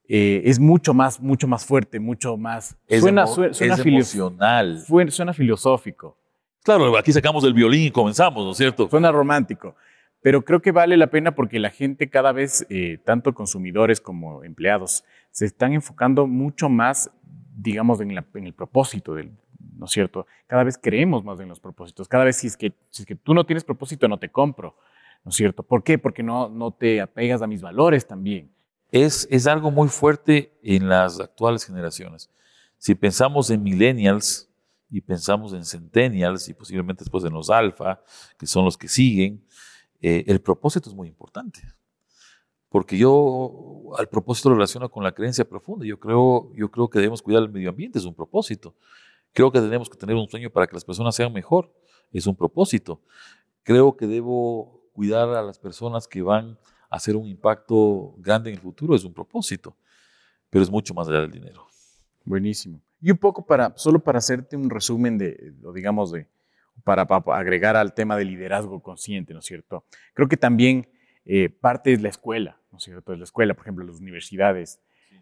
eh, 0.07 0.41
es 0.45 0.59
mucho 0.59 0.93
más, 0.93 1.19
mucho 1.19 1.47
más 1.47 1.65
fuerte, 1.65 1.99
mucho 1.99 2.37
más... 2.37 2.77
Es 2.87 3.01
suena, 3.01 3.27
suena, 3.27 3.51
es 3.51 3.85
emocional. 3.85 4.83
Suena 5.09 5.33
filosófico. 5.33 6.17
Claro, 6.63 6.97
aquí 6.97 7.11
sacamos 7.11 7.43
el 7.43 7.53
violín 7.53 7.87
y 7.87 7.91
comenzamos, 7.91 8.45
¿no 8.45 8.51
es 8.51 8.57
cierto? 8.57 8.89
Suena 8.89 9.11
romántico. 9.11 9.75
Pero 10.21 10.43
creo 10.43 10.61
que 10.61 10.71
vale 10.71 10.97
la 10.97 11.07
pena 11.07 11.33
porque 11.33 11.59
la 11.59 11.71
gente 11.71 12.09
cada 12.09 12.31
vez, 12.31 12.65
eh, 12.69 12.99
tanto 13.03 13.33
consumidores 13.33 13.99
como 13.99 14.43
empleados, 14.43 15.03
se 15.31 15.45
están 15.45 15.73
enfocando 15.73 16.27
mucho 16.27 16.69
más, 16.69 17.09
digamos, 17.55 18.01
en, 18.01 18.11
el 18.11 18.53
propósito, 18.53 19.15
del, 19.15 19.31
¿no 19.77 19.85
es 19.85 19.91
cierto? 19.91 20.27
Cada 20.47 20.63
vez 20.63 20.77
creemos 20.77 21.23
más 21.23 21.39
en 21.39 21.47
los 21.47 21.59
propósitos. 21.59 22.07
Cada 22.07 22.25
vez 22.25 22.37
si 22.37 22.47
es 22.47 22.57
que, 22.57 22.73
si 22.89 23.03
es 23.03 23.05
que 23.05 23.15
tú 23.15 23.33
no 23.33 23.45
tienes 23.45 23.63
propósito, 23.63 24.07
no 24.07 24.19
te 24.19 24.29
compro, 24.29 24.75
¿no 25.23 25.29
es 25.29 25.35
cierto? 25.35 25.63
¿Por 25.63 25.83
qué? 25.83 25.97
Porque 25.97 26.21
no, 26.21 26.49
no 26.49 26.71
te 26.71 27.01
apegas 27.01 27.41
a 27.41 27.47
mis 27.47 27.61
valores 27.61 28.05
también. 28.05 28.51
Es, 28.91 29.27
es 29.31 29.47
algo 29.47 29.71
muy 29.71 29.87
fuerte 29.87 30.57
en 30.61 30.89
las 30.89 31.19
actuales 31.19 31.65
generaciones. 31.65 32.29
Si 32.77 32.93
pensamos 32.93 33.49
en 33.49 33.63
millennials 33.63 34.49
y 34.89 34.99
pensamos 34.99 35.53
en 35.53 35.63
centennials 35.63 36.49
y 36.49 36.53
posiblemente 36.53 37.05
después 37.05 37.23
en 37.23 37.31
los 37.31 37.49
alfa, 37.49 38.01
que 38.37 38.45
son 38.45 38.65
los 38.65 38.77
que 38.77 38.89
siguen, 38.89 39.45
eh, 40.01 40.25
el 40.27 40.41
propósito 40.41 40.89
es 40.89 40.95
muy 40.95 41.07
importante 41.07 41.61
porque 42.71 42.97
yo 42.97 43.91
al 43.97 44.07
propósito 44.07 44.49
lo 44.49 44.55
relaciono 44.55 44.89
con 44.89 45.03
la 45.03 45.11
creencia 45.11 45.43
profunda. 45.43 45.85
Yo 45.85 45.99
creo, 45.99 46.49
yo 46.53 46.71
creo 46.71 46.89
que 46.89 46.99
debemos 46.99 47.21
cuidar 47.21 47.43
el 47.43 47.49
medio 47.49 47.69
ambiente, 47.69 47.99
es 47.99 48.05
un 48.05 48.15
propósito. 48.15 48.73
Creo 49.33 49.51
que 49.51 49.59
tenemos 49.59 49.89
que 49.89 49.97
tener 49.97 50.15
un 50.15 50.29
sueño 50.29 50.49
para 50.49 50.67
que 50.67 50.73
las 50.73 50.85
personas 50.85 51.13
sean 51.13 51.33
mejor, 51.33 51.69
es 52.13 52.25
un 52.27 52.35
propósito. 52.35 53.01
Creo 53.63 53.97
que 53.97 54.07
debo 54.07 54.89
cuidar 54.93 55.27
a 55.29 55.41
las 55.41 55.59
personas 55.59 56.07
que 56.07 56.21
van 56.21 56.57
a 56.89 56.95
hacer 56.95 57.17
un 57.17 57.27
impacto 57.27 58.15
grande 58.17 58.49
en 58.49 58.55
el 58.55 58.61
futuro, 58.61 58.95
es 58.95 59.03
un 59.03 59.13
propósito, 59.13 59.75
pero 60.49 60.63
es 60.63 60.71
mucho 60.71 60.93
más 60.93 61.09
allá 61.09 61.19
del 61.19 61.31
dinero. 61.31 61.67
Buenísimo. 62.23 62.81
Y 63.01 63.11
un 63.11 63.17
poco 63.17 63.45
para, 63.45 63.73
solo 63.75 63.99
para 63.99 64.19
hacerte 64.19 64.55
un 64.55 64.69
resumen 64.69 65.17
de, 65.17 65.55
o 65.65 65.73
digamos, 65.73 66.13
de, 66.13 66.25
para, 66.85 67.01
agregar 67.01 67.75
al 67.75 67.93
tema 67.93 68.15
de 68.15 68.23
liderazgo 68.23 68.81
consciente, 68.81 69.33
¿no 69.33 69.39
es 69.39 69.45
cierto? 69.45 69.83
Creo 70.13 70.29
que 70.29 70.37
también 70.37 70.87
eh, 71.25 71.49
parte 71.49 71.91
es 71.91 72.01
la 72.01 72.09
escuela, 72.09 72.60
¿no 72.71 72.77
es 72.77 72.83
cierto? 72.83 73.13
Es 73.13 73.19
la 73.19 73.25
escuela, 73.25 73.53
por 73.53 73.63
ejemplo, 73.63 73.85
las 73.85 73.99
universidades. 73.99 74.79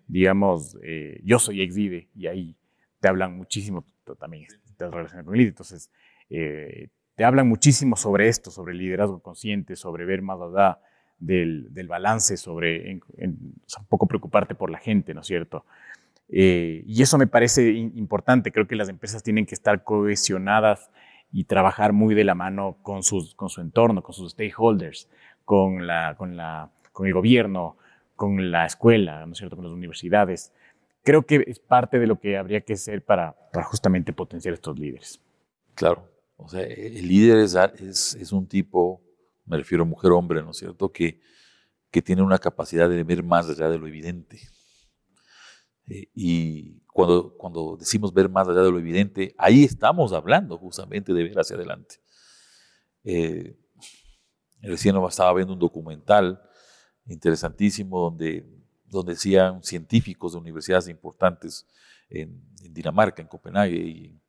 Digamos, 0.08 0.78
eh, 0.84 1.20
yo 1.24 1.40
soy 1.40 1.62
ex-DIDE 1.62 2.10
y 2.16 2.28
ahí 2.28 2.56
te 3.00 3.08
hablan 3.08 3.36
muchísimo, 3.36 3.86
también 4.20 4.48
te 4.78 4.90
relacionas 4.90 5.26
con 5.26 5.36
el 5.36 5.42
entonces 5.42 5.92
eh, 6.30 6.90
te 7.16 7.24
hablan 7.24 7.48
muchísimo 7.48 7.96
sobre 7.96 8.28
esto, 8.28 8.50
sobre 8.52 8.74
el 8.74 8.80
liderazgo 8.80 9.20
consciente, 9.22 9.76
sobre 9.76 10.06
ver 10.06 10.22
más 10.22 10.40
allá 10.40 10.80
del, 11.18 11.74
del 11.74 11.88
balance, 11.88 12.38
sobre 12.38 12.94
un 12.94 13.86
poco 13.90 14.08
preocuparte 14.08 14.56
por 14.56 14.70
la 14.70 14.78
gente, 14.78 15.14
¿no 15.14 15.22
es 15.22 15.28
cierto? 15.28 15.66
y 16.32 17.02
eso 17.02 17.18
me 17.18 17.26
parece 17.26 17.72
importante, 17.72 18.52
creo 18.52 18.68
que 18.68 18.76
las 18.76 18.88
empresas 18.88 19.24
tienen 19.24 19.48
que 19.48 19.56
estar 19.56 19.84
cohesionadas 19.84 20.92
y 21.32 21.46
trabajar 21.46 21.94
muy 21.94 22.16
de 22.16 22.24
la 22.24 22.36
mano 22.36 22.78
con, 22.82 23.04
sus, 23.04 23.36
con 23.36 23.50
su 23.50 23.62
entorno, 23.62 24.02
con 24.02 24.14
sus 24.14 24.32
stakeholders, 24.32 25.10
con, 25.46 25.86
la, 25.88 26.16
con, 26.18 26.38
la, 26.38 26.70
con 27.00 27.08
el 27.08 27.14
gobierno, 27.14 27.78
con 28.18 28.52
la 28.52 28.66
escuela, 28.66 29.26
¿no 29.26 29.32
es 29.32 29.38
cierto?, 29.38 29.56
con 29.56 29.64
las 29.64 29.74
universidades. 29.74 30.52
Creo 31.02 31.26
que 31.26 31.46
es 31.48 31.58
parte 31.58 31.98
de 31.98 32.08
lo 32.08 32.20
que 32.20 32.38
habría 32.38 32.60
que 32.60 32.74
hacer 32.74 33.06
para, 33.06 33.38
justamente 33.64 34.12
potenciar 34.12 34.54
estos 34.54 34.78
líderes. 34.78 35.22
Claro, 35.76 36.12
o 36.36 36.50
sea, 36.50 36.62
el 36.62 37.08
líder 37.08 37.38
es, 37.38 38.32
un 38.34 38.46
tipo, 38.48 39.02
me 39.46 39.56
refiero 39.56 39.86
a 39.86 39.88
mujer-hombre, 39.88 40.44
¿no 40.44 40.52
es 40.52 40.58
cierto?, 40.58 40.92
que, 40.92 41.22
tiene 42.04 42.22
una 42.22 42.38
capacidad 42.38 42.90
de 42.90 43.02
ver 43.06 43.24
más 43.24 43.50
allá 43.50 43.70
de 43.70 43.78
lo 43.78 43.88
evidente. 43.88 44.42
Eh, 45.88 46.10
y 46.14 46.82
cuando, 46.88 47.34
cuando 47.38 47.78
decimos 47.78 48.14
ver 48.14 48.28
más 48.28 48.46
allá 48.50 48.62
de 48.62 48.72
lo 48.72 48.78
evidente, 48.78 49.34
ahí 49.38 49.64
estamos 49.64 50.12
hablando 50.12 50.58
justamente 50.58 51.14
de 51.14 51.24
ver 51.24 51.40
hacia 51.40 51.56
adelante. 51.56 51.96
Eh, 53.06 53.58
recién 54.62 54.98
estaba 54.98 55.34
viendo 55.34 55.54
un 55.54 55.60
documental 55.60 56.42
interesantísimo 57.10 58.00
donde, 58.00 58.46
donde 58.86 59.14
decían 59.14 59.64
científicos 59.64 60.34
de 60.34 60.40
universidades 60.40 60.88
importantes 60.88 61.66
en, 62.10 62.42
Dinamarca, 62.72 63.22
en 63.22 63.28
Copenhague 63.28 63.76
y, 63.76 64.20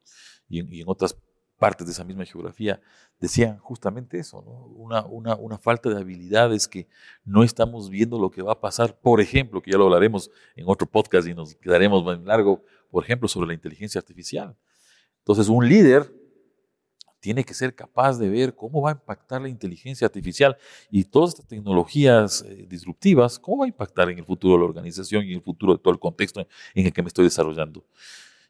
y, 0.49 0.81
en, 0.81 0.89
otras 0.89 1.17
partes 1.59 1.87
de 1.87 1.93
esa 1.93 2.05
misma 2.05 2.25
geografía, 2.25 2.81
decían 3.19 3.59
justamente 3.59 4.19
eso, 4.19 4.41
una, 4.41 5.05
una, 5.05 5.37
una, 5.37 5.59
falta 5.59 5.91
de 5.91 5.97
habilidades 6.01 6.67
que 6.67 6.89
no 7.25 7.43
estamos 7.43 7.91
viendo 7.91 8.19
lo 8.19 8.31
que 8.31 8.41
va 8.41 8.53
a 8.53 8.61
pasar. 8.61 8.99
Por 8.99 9.21
ejemplo, 9.21 9.61
que 9.61 9.71
ya 9.71 9.77
lo 9.77 9.85
hablaremos 9.85 10.31
en 10.57 10.65
otro 10.67 10.87
podcast 10.87 11.29
y 11.29 11.35
nos 11.35 11.55
quedaremos 11.55 12.03
más 12.03 12.19
largo, 12.23 12.65
por 12.91 13.05
ejemplo, 13.05 13.29
sobre 13.29 13.49
la 13.49 13.55
inteligencia 13.55 13.99
artificial. 13.99 14.57
Entonces, 15.19 15.49
un 15.49 15.69
líder 15.69 16.20
tiene 17.21 17.45
que 17.45 17.55
ser 17.55 17.75
capaz 17.75 18.19
de 18.19 18.29
ver 18.29 18.55
cómo 18.55 18.83
va 18.83 18.91
a 18.91 18.93
impactar 18.95 19.43
la 19.43 19.49
inteligencia 19.49 20.07
artificial 20.07 20.57
y 20.91 21.05
todas 21.05 21.31
estas 21.31 21.47
tecnologías 21.47 22.45
eh, 22.49 22.67
disruptivas, 22.69 23.39
cómo 23.39 23.59
va 23.59 23.65
a 23.67 23.69
impactar 23.69 24.11
en 24.11 24.19
el 24.19 24.25
futuro 24.25 24.55
de 24.55 24.61
la 24.61 24.65
organización 24.65 25.25
y 25.25 25.33
en 25.33 25.37
el 25.37 25.43
futuro 25.43 25.75
de 25.75 25.79
todo 25.79 25.93
el 25.93 26.01
contexto 26.01 26.47
en 26.75 26.87
el 26.87 26.93
que 26.93 27.03
me 27.03 27.09
estoy 27.09 27.25
desarrollando. 27.25 27.85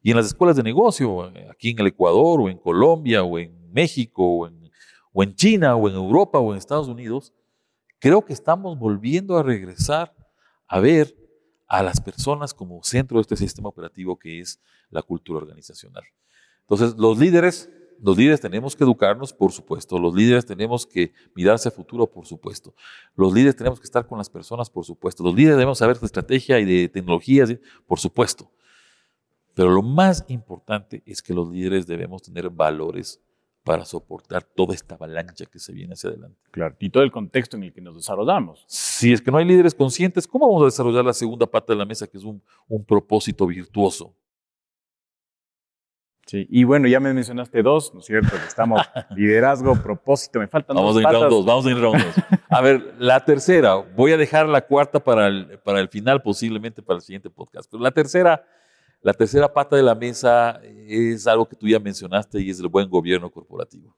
Y 0.03 0.11
en 0.11 0.17
las 0.17 0.27
escuelas 0.27 0.57
de 0.57 0.63
negocio, 0.63 1.31
aquí 1.51 1.71
en 1.71 1.81
el 1.81 1.89
Ecuador 1.89 2.41
o 2.41 2.49
en 2.49 2.57
Colombia 2.57 3.23
o 3.23 3.39
en 3.39 3.71
México 3.73 4.25
o 4.25 4.47
en, 4.47 4.71
o 5.13 5.23
en 5.23 5.35
China 5.35 5.77
o 5.77 5.89
en 5.89 5.97
Europa 5.97 6.39
o 6.39 6.53
en 6.53 6.59
Estados 6.59 6.89
Unidos, 6.89 7.35
creo 7.99 8.25
que 8.25 8.33
estamos 8.33 8.79
volviendo 8.79 9.37
a 9.37 9.43
regresar 9.43 10.15
a 10.67 10.81
ver 10.81 11.15
a 11.67 11.83
las 11.83 12.01
personas 12.01 12.55
como 12.55 12.83
centro 12.83 13.19
de 13.19 13.23
este 13.23 13.37
sistema 13.37 13.69
operativo 13.69 14.19
que 14.19 14.41
es 14.41 14.61
la 14.91 15.03
cultura 15.03 15.39
organizacional. 15.39 16.05
Entonces, 16.63 16.97
los 16.97 17.19
líderes 17.19 17.69
los 18.03 18.17
líderes 18.17 18.41
tenemos 18.41 18.75
que 18.75 18.85
educarnos, 18.85 19.33
por 19.33 19.53
supuesto. 19.53 19.99
Los 19.99 20.15
líderes 20.15 20.47
tenemos 20.47 20.87
que 20.87 21.13
mirarse 21.35 21.69
al 21.69 21.75
futuro, 21.75 22.07
por 22.07 22.27
supuesto. 22.27 22.75
Los 23.15 23.33
líderes 23.33 23.57
tenemos 23.57 23.79
que 23.79 23.85
estar 23.85 24.07
con 24.07 24.19
las 24.19 24.31
personas, 24.31 24.71
por 24.71 24.85
supuesto. 24.85 25.23
Los 25.23 25.35
líderes 25.35 25.57
debemos 25.57 25.79
saber 25.79 25.99
de 25.99 26.07
estrategia 26.07 26.59
y 26.59 26.65
de 26.65 26.89
tecnologías, 26.89 27.55
por 27.87 27.99
supuesto. 27.99 28.51
Pero 29.55 29.71
lo 29.71 29.83
más 29.83 30.25
importante 30.29 31.03
es 31.05 31.21
que 31.21 31.35
los 31.35 31.51
líderes 31.51 31.87
debemos 31.87 32.23
tener 32.23 32.49
valores 32.49 33.21
para 33.65 33.85
soportar 33.85 34.43
toda 34.43 34.75
esta 34.75 34.95
avalancha 34.95 35.45
que 35.45 35.59
se 35.59 35.73
viene 35.73 35.93
hacia 35.93 36.09
adelante. 36.09 36.39
Claro, 36.51 36.75
y 36.79 36.89
todo 36.89 37.03
el 37.03 37.13
contexto 37.13 37.57
en 37.57 37.65
el 37.65 37.73
que 37.73 37.81
nos 37.81 37.95
desarrollamos. 37.95 38.65
Si 38.67 39.13
es 39.13 39.21
que 39.21 39.31
no 39.31 39.37
hay 39.37 39.45
líderes 39.45 39.75
conscientes, 39.75 40.27
¿cómo 40.27 40.47
vamos 40.47 40.63
a 40.63 40.65
desarrollar 40.67 41.05
la 41.05 41.13
segunda 41.13 41.47
pata 41.47 41.75
de 41.75 41.79
la 41.79 41.85
mesa, 41.85 42.07
que 42.07 42.17
es 42.17 42.25
un, 42.25 42.43
un 42.69 42.85
propósito 42.85 43.47
virtuoso? 43.47 44.15
Sí, 46.31 46.47
y 46.49 46.63
bueno, 46.63 46.87
ya 46.87 47.01
me 47.01 47.13
mencionaste 47.13 47.61
dos, 47.61 47.93
¿no 47.93 47.99
es 47.99 48.07
cierto? 48.07 48.37
Estamos 48.47 48.81
liderazgo, 49.17 49.75
propósito, 49.75 50.39
me 50.39 50.47
faltan 50.47 50.77
vamos 50.77 50.95
dos 50.95 51.05
a 51.05 51.13
ir 51.13 51.29
dos, 51.29 51.45
vamos 51.45 51.67
a 51.67 51.71
ir 51.71 51.77
round 51.77 52.05
dos. 52.05 52.25
A 52.49 52.61
ver, 52.61 52.95
la 53.01 53.25
tercera, 53.25 53.75
voy 53.75 54.13
a 54.13 54.17
dejar 54.17 54.49
la 54.49 54.65
cuarta 54.65 55.03
para 55.03 55.27
el, 55.27 55.59
para 55.59 55.81
el 55.81 55.89
final, 55.89 56.23
posiblemente 56.23 56.83
para 56.83 56.99
el 56.99 57.03
siguiente 57.03 57.31
podcast. 57.31 57.69
Pero 57.69 57.83
la 57.83 57.91
tercera, 57.91 58.45
la 59.03 59.13
tercera 59.13 59.53
pata 59.53 59.75
de 59.75 59.83
la 59.83 59.97
mesa 59.97 60.61
es 60.63 61.27
algo 61.27 61.49
que 61.49 61.57
tú 61.57 61.67
ya 61.67 61.81
mencionaste 61.81 62.41
y 62.41 62.51
es 62.51 62.61
el 62.61 62.69
buen 62.69 62.89
gobierno 62.89 63.29
corporativo. 63.29 63.97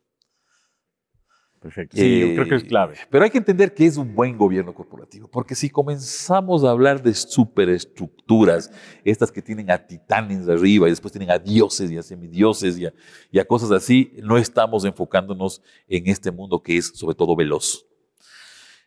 Perfecto. 1.62 1.96
Sí, 1.96 2.20
yo 2.20 2.34
creo 2.34 2.48
que 2.48 2.54
es 2.56 2.64
clave. 2.64 2.94
Eh, 2.94 3.06
pero 3.08 3.22
hay 3.22 3.30
que 3.30 3.38
entender 3.38 3.72
qué 3.72 3.86
es 3.86 3.96
un 3.96 4.12
buen 4.16 4.36
gobierno 4.36 4.74
corporativo, 4.74 5.28
porque 5.28 5.54
si 5.54 5.70
comenzamos 5.70 6.64
a 6.64 6.70
hablar 6.70 7.00
de 7.00 7.14
superestructuras, 7.14 8.72
estas 9.04 9.30
que 9.30 9.40
tienen 9.40 9.70
a 9.70 9.78
titanes 9.78 10.48
arriba 10.48 10.88
y 10.88 10.90
después 10.90 11.12
tienen 11.12 11.30
a 11.30 11.38
dioses 11.38 11.88
y 11.92 11.96
a 11.96 12.02
semidioses 12.02 12.76
y 12.78 12.86
a, 12.86 12.92
y 13.30 13.38
a 13.38 13.44
cosas 13.44 13.70
así, 13.70 14.12
no 14.24 14.38
estamos 14.38 14.84
enfocándonos 14.84 15.62
en 15.86 16.08
este 16.08 16.32
mundo 16.32 16.60
que 16.60 16.78
es 16.78 16.88
sobre 16.88 17.14
todo 17.14 17.36
veloz. 17.36 17.86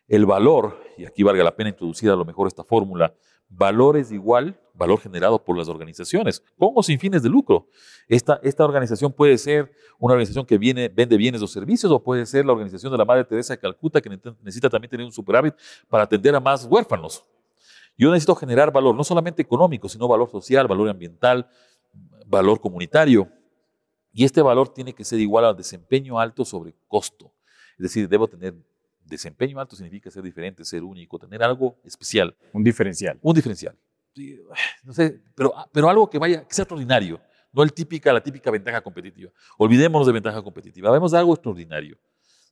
El 0.06 0.26
valor, 0.26 0.78
y 0.98 1.06
aquí 1.06 1.22
valga 1.22 1.42
la 1.42 1.56
pena 1.56 1.70
introducir 1.70 2.10
a 2.10 2.16
lo 2.16 2.26
mejor 2.26 2.46
esta 2.46 2.62
fórmula, 2.62 3.14
valor 3.48 3.96
es 3.96 4.12
igual 4.12 4.60
valor 4.76 5.00
generado 5.00 5.42
por 5.42 5.56
las 5.56 5.68
organizaciones, 5.68 6.42
con 6.58 6.70
o 6.74 6.82
sin 6.82 6.98
fines 6.98 7.22
de 7.22 7.28
lucro. 7.28 7.68
Esta, 8.08 8.38
esta 8.42 8.64
organización 8.64 9.12
puede 9.12 9.38
ser 9.38 9.72
una 9.98 10.12
organización 10.12 10.44
que 10.44 10.58
viene, 10.58 10.88
vende 10.88 11.16
bienes 11.16 11.42
o 11.42 11.46
servicios, 11.46 11.90
o 11.90 12.02
puede 12.02 12.26
ser 12.26 12.44
la 12.44 12.52
organización 12.52 12.92
de 12.92 12.98
la 12.98 13.04
Madre 13.04 13.24
Teresa 13.24 13.54
de 13.54 13.58
Calcuta, 13.58 14.00
que 14.00 14.10
necesita 14.10 14.68
también 14.68 14.90
tener 14.90 15.06
un 15.06 15.12
superávit 15.12 15.54
para 15.88 16.04
atender 16.04 16.34
a 16.34 16.40
más 16.40 16.64
huérfanos. 16.66 17.24
Yo 17.98 18.10
necesito 18.10 18.34
generar 18.34 18.70
valor, 18.70 18.94
no 18.94 19.04
solamente 19.04 19.40
económico, 19.40 19.88
sino 19.88 20.06
valor 20.06 20.30
social, 20.30 20.66
valor 20.68 20.90
ambiental, 20.90 21.48
valor 22.26 22.60
comunitario. 22.60 23.28
Y 24.12 24.24
este 24.24 24.42
valor 24.42 24.68
tiene 24.68 24.92
que 24.92 25.04
ser 25.04 25.18
igual 25.20 25.46
al 25.46 25.56
desempeño 25.56 26.18
alto 26.18 26.44
sobre 26.44 26.74
costo. 26.88 27.32
Es 27.78 27.84
decir, 27.84 28.08
debo 28.08 28.28
tener 28.28 28.54
desempeño 29.04 29.58
alto, 29.60 29.76
significa 29.76 30.10
ser 30.10 30.22
diferente, 30.22 30.64
ser 30.64 30.82
único, 30.82 31.18
tener 31.18 31.42
algo 31.42 31.76
especial. 31.84 32.36
Un 32.52 32.64
diferencial. 32.64 33.18
Un 33.22 33.34
diferencial 33.34 33.76
no 34.84 34.92
sé, 34.92 35.20
pero, 35.34 35.54
pero 35.72 35.88
algo 35.88 36.08
que 36.08 36.18
vaya, 36.18 36.46
que 36.46 36.54
sea 36.54 36.62
extraordinario, 36.62 37.20
no 37.52 37.62
el 37.62 37.72
típica, 37.72 38.12
la 38.12 38.22
típica 38.22 38.50
ventaja 38.50 38.80
competitiva. 38.80 39.30
Olvidémonos 39.58 40.06
de 40.06 40.12
ventaja 40.12 40.42
competitiva, 40.42 40.90
vemos 40.90 41.14
algo 41.14 41.34
extraordinario, 41.34 41.96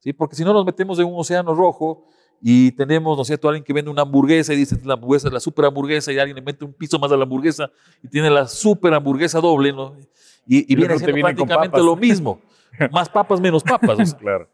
¿sí? 0.00 0.12
Porque 0.12 0.36
si 0.36 0.44
no 0.44 0.52
nos 0.52 0.64
metemos 0.64 0.98
en 0.98 1.06
un 1.06 1.18
océano 1.18 1.54
rojo 1.54 2.06
y 2.40 2.72
tenemos, 2.72 3.16
¿no 3.16 3.22
es 3.22 3.26
cierto?, 3.26 3.48
alguien 3.48 3.64
que 3.64 3.72
vende 3.72 3.90
una 3.90 4.02
hamburguesa 4.02 4.52
y 4.52 4.56
dice 4.56 4.76
la 4.84 4.94
hamburguesa 4.94 5.30
la 5.30 5.40
super 5.40 5.64
hamburguesa 5.66 6.12
y 6.12 6.18
alguien 6.18 6.36
le 6.36 6.42
mete 6.42 6.64
un 6.64 6.72
piso 6.72 6.98
más 6.98 7.10
a 7.12 7.16
la 7.16 7.24
hamburguesa 7.24 7.70
y 8.02 8.08
tiene 8.08 8.30
la 8.30 8.46
super 8.46 8.92
hamburguesa 8.94 9.40
doble, 9.40 9.72
¿no? 9.72 9.96
Y, 10.46 10.70
y, 10.70 10.76
viene 10.76 10.98
siendo 10.98 11.20
prácticamente 11.20 11.78
lo 11.78 11.96
mismo. 11.96 12.40
más 12.92 13.08
papas, 13.08 13.40
menos 13.40 13.62
papas. 13.62 14.14
claro. 14.14 14.48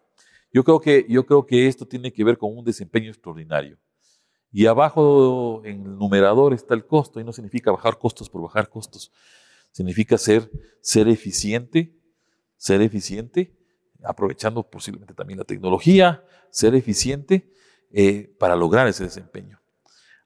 Yo 0.53 0.65
creo, 0.65 0.81
que, 0.81 1.07
yo 1.09 1.25
creo 1.25 1.47
que 1.47 1.67
esto 1.69 1.87
tiene 1.87 2.13
que 2.13 2.25
ver 2.25 2.37
con 2.37 2.57
un 2.57 2.65
desempeño 2.65 3.09
extraordinario. 3.09 3.79
Y 4.53 4.67
abajo 4.67 5.63
en 5.65 5.87
el 5.87 5.97
numerador 5.97 6.53
está 6.53 6.75
el 6.75 6.87
costo, 6.87 7.21
y 7.21 7.25
no 7.25 7.33
significa 7.33 7.71
bajar 7.71 7.99
costos 7.99 8.29
por 8.29 8.43
bajar 8.43 8.69
costos. 8.69 9.13
Significa 9.73 10.19
ser, 10.19 10.51
ser 10.81 11.09
eficiente, 11.09 11.97
ser 12.57 12.83
eficiente, 12.83 13.57
aprovechando 14.03 14.63
posiblemente 14.63 15.15
también 15.15 15.39
la 15.39 15.45
tecnología, 15.45 16.25
ser 16.51 16.75
eficiente 16.75 17.53
eh, 17.93 18.35
para 18.39 18.57
lograr 18.57 18.89
ese 18.89 19.05
desempeño. 19.05 19.61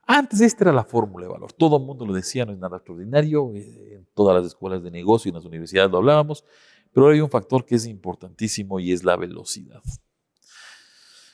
Antes 0.06 0.40
esta 0.40 0.64
era 0.64 0.72
la 0.72 0.84
fórmula 0.84 1.26
de 1.26 1.32
valor. 1.32 1.52
Todo 1.52 1.78
el 1.78 1.84
mundo 1.84 2.04
lo 2.04 2.12
decía, 2.12 2.44
no 2.44 2.52
es 2.52 2.58
nada 2.58 2.76
extraordinario. 2.76 3.52
Eh, 3.54 3.94
en 3.94 4.06
todas 4.14 4.36
las 4.36 4.46
escuelas 4.46 4.82
de 4.82 4.90
negocio 4.90 5.28
y 5.28 5.30
en 5.30 5.36
las 5.36 5.44
universidades 5.44 5.90
lo 5.90 5.98
hablábamos. 5.98 6.44
Pero 6.92 7.08
hay 7.08 7.20
un 7.20 7.30
factor 7.30 7.64
que 7.64 7.74
es 7.74 7.86
importantísimo 7.86 8.78
y 8.80 8.92
es 8.92 9.02
la 9.02 9.16
velocidad. 9.16 9.82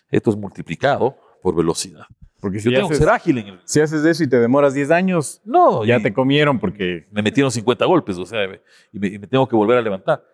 Esto 0.09 0.31
es 0.31 0.37
multiplicado 0.37 1.16
por 1.42 1.55
velocidad. 1.55 2.05
Porque 2.40 2.59
si 2.59 2.70
yo 2.70 2.76
tengo 2.76 2.88
que 2.88 2.94
ser 2.94 3.09
ágil 3.09 3.38
en 3.38 3.46
el... 3.48 3.61
Si 3.64 3.81
haces 3.81 4.05
eso 4.05 4.24
y 4.24 4.29
te 4.29 4.38
demoras 4.40 4.72
10 4.74 4.90
años, 4.90 5.40
no, 5.44 5.85
ya 5.85 6.00
te 6.00 6.12
comieron 6.12 6.59
porque... 6.59 7.07
Me 7.11 7.22
metieron 7.22 7.50
50 7.50 7.85
golpes, 7.85 8.16
o 8.16 8.24
sea, 8.24 8.44
y 8.92 8.98
me, 8.98 9.18
tengo 9.26 9.46
que 9.46 9.57
volver 9.57 9.79
a 9.79 9.83
levantar. 9.83 10.24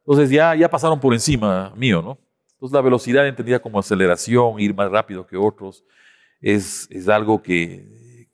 Entonces 0.00 0.30
ya, 0.30 0.54
ya 0.54 0.70
pasaron 0.70 1.00
por 1.00 1.12
encima 1.12 1.72
mío, 1.76 2.00
¿no? 2.02 2.18
Entonces 2.52 2.74
la 2.74 2.80
velocidad 2.80 3.26
entendida 3.26 3.58
como 3.58 3.78
aceleración, 3.78 4.60
ir 4.60 4.74
más 4.74 4.90
rápido 4.90 5.26
que 5.26 5.36
otros, 5.36 5.84
es, 6.40 6.88
es 6.90 7.08
algo 7.08 7.42
que, 7.42 8.28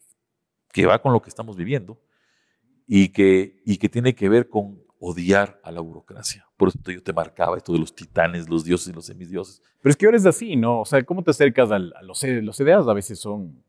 que 0.72 0.86
va 0.86 1.00
con 1.00 1.12
lo 1.12 1.22
que 1.22 1.30
estamos 1.30 1.56
viviendo 1.56 1.98
y 2.86 3.08
que, 3.08 3.62
y 3.64 3.78
que 3.78 3.88
tiene 3.88 4.14
que 4.14 4.28
ver 4.28 4.48
con 4.48 4.81
odiar 5.04 5.58
a 5.64 5.72
la 5.72 5.80
burocracia. 5.80 6.46
Por 6.56 6.68
eso 6.68 6.78
yo 6.86 7.02
te 7.02 7.12
marcaba 7.12 7.56
esto 7.56 7.72
de 7.72 7.80
los 7.80 7.92
titanes, 7.92 8.48
los 8.48 8.64
dioses 8.64 8.86
y 8.86 8.92
los 8.92 9.06
semidioses. 9.06 9.60
Pero 9.80 9.90
es 9.90 9.96
que 9.96 10.06
ahora 10.06 10.16
es 10.16 10.26
así, 10.26 10.54
¿no? 10.54 10.82
O 10.82 10.84
sea, 10.84 11.02
¿cómo 11.02 11.24
te 11.24 11.32
acercas 11.32 11.72
a, 11.72 11.80
los, 11.80 12.22
los 12.22 12.60
ideas? 12.60 12.86
A 12.86 12.92
veces 12.92 13.18
son... 13.18 13.64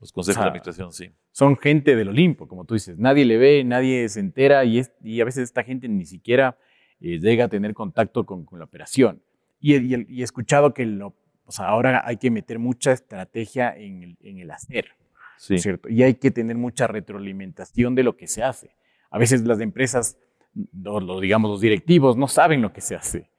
Los 0.00 0.12
consejos 0.12 0.40
de 0.40 0.46
administración, 0.46 0.92
sí. 0.92 1.10
Son 1.32 1.56
gente 1.56 1.96
del 1.96 2.08
Olimpo, 2.08 2.46
como 2.46 2.64
tú 2.64 2.74
dices. 2.74 2.96
Nadie 2.98 3.24
le 3.24 3.36
ve, 3.36 3.64
nadie 3.64 4.08
se 4.08 4.20
entera 4.20 4.64
y, 4.64 4.78
es, 4.78 4.92
y 5.02 5.20
a 5.20 5.24
veces 5.24 5.42
esta 5.42 5.64
gente 5.64 5.88
ni 5.88 6.06
siquiera 6.06 6.56
eh, 7.00 7.18
llega 7.18 7.46
a 7.46 7.48
tener 7.48 7.74
contacto 7.74 8.24
con, 8.24 8.46
la 8.52 8.64
operación. 8.64 9.20
Y, 9.58 9.74
he 9.74 10.22
escuchado 10.22 10.72
que 10.72 10.86
lo, 10.86 11.16
o 11.46 11.52
sea, 11.52 11.66
ahora 11.66 12.02
hay 12.06 12.16
que 12.16 12.30
meter 12.30 12.60
mucha 12.60 12.92
estrategia 12.92 13.76
en 13.76 14.04
el, 14.04 14.18
en 14.22 14.38
el 14.38 14.52
hacer, 14.52 14.92
sí. 15.36 15.58
¿cierto? 15.58 15.88
Y 15.88 16.04
hay 16.04 16.14
que 16.14 16.30
tener 16.30 16.56
mucha 16.56 16.86
retroalimentación 16.86 17.96
de 17.96 18.04
lo 18.04 18.16
que 18.16 18.28
se 18.28 18.44
hace. 18.44 18.76
A 19.10 19.18
veces 19.18 19.42
las 19.42 19.58
empresas 19.58 20.16
los, 20.54 21.20
digamos, 21.20 21.50
los 21.50 21.60
directivos 21.60 22.16
no 22.16 22.28
saben 22.28 22.62
lo 22.62 22.72
que 22.72 22.80
se 22.80 22.94
hace. 22.94 23.30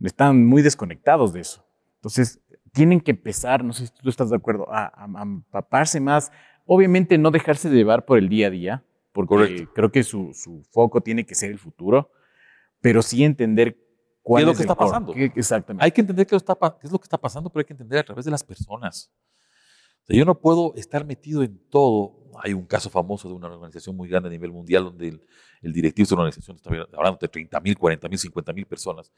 están 0.00 0.46
muy 0.46 0.62
desconectados 0.62 1.32
de 1.32 1.40
eso. 1.40 1.64
Entonces, 1.96 2.40
tienen 2.72 3.00
que 3.00 3.12
empezar, 3.12 3.64
no 3.64 3.72
sé 3.72 3.86
si 3.86 3.92
tú 3.92 4.08
estás 4.08 4.30
de 4.30 4.36
acuerdo, 4.36 4.66
a, 4.70 4.92
empaparse 5.22 6.00
más. 6.00 6.30
Obviamente 6.66 7.18
no 7.18 7.30
dejarse 7.30 7.68
de 7.70 7.76
llevar 7.76 8.04
por 8.04 8.18
el 8.18 8.28
día 8.28 8.48
a 8.48 8.50
día, 8.50 8.84
porque 9.12 9.66
creo 9.74 9.90
que 9.90 10.02
su, 10.02 10.32
foco 10.70 11.00
tiene 11.00 11.26
que 11.26 11.34
ser 11.34 11.50
el 11.50 11.58
futuro, 11.58 12.10
pero 12.80 13.02
sí 13.02 13.24
entender 13.24 13.76
cuál 14.22 14.44
¿Qué 14.44 14.50
es 14.50 14.54
lo 14.54 14.56
que 14.56 14.62
está 14.62 14.74
pasando. 14.74 15.14
exactamente. 15.14 15.84
Hay 15.84 15.90
que 15.90 16.02
entender 16.02 16.26
qué, 16.26 16.36
está, 16.36 16.54
qué 16.54 16.86
es 16.86 16.92
lo 16.92 16.98
que 16.98 17.04
está 17.04 17.18
pasando, 17.18 17.50
pero 17.50 17.60
hay 17.60 17.64
que 17.64 17.72
entender 17.72 17.98
a 17.98 18.04
través 18.04 18.24
de 18.24 18.30
las 18.30 18.44
personas. 18.44 19.10
Yo 20.16 20.24
no 20.24 20.40
puedo 20.40 20.74
estar 20.76 21.04
metido 21.04 21.42
en 21.42 21.58
todo. 21.68 22.16
Hay 22.42 22.54
un 22.54 22.66
caso 22.66 22.88
famoso 22.88 23.28
de 23.28 23.34
una 23.34 23.48
organización 23.48 23.96
muy 23.96 24.08
grande 24.08 24.28
a 24.28 24.30
nivel 24.30 24.52
mundial 24.52 24.84
donde 24.84 25.08
el, 25.08 25.26
el 25.60 25.72
directivo 25.72 26.08
de 26.08 26.14
una 26.14 26.22
organización 26.22 26.56
está 26.56 26.70
hablando 26.70 27.18
de 27.20 27.28
30 27.28 27.60
mil, 27.60 27.76
40 27.76 28.08
mil, 28.08 28.18
50 28.18 28.52
mil 28.52 28.66
personas 28.66 29.12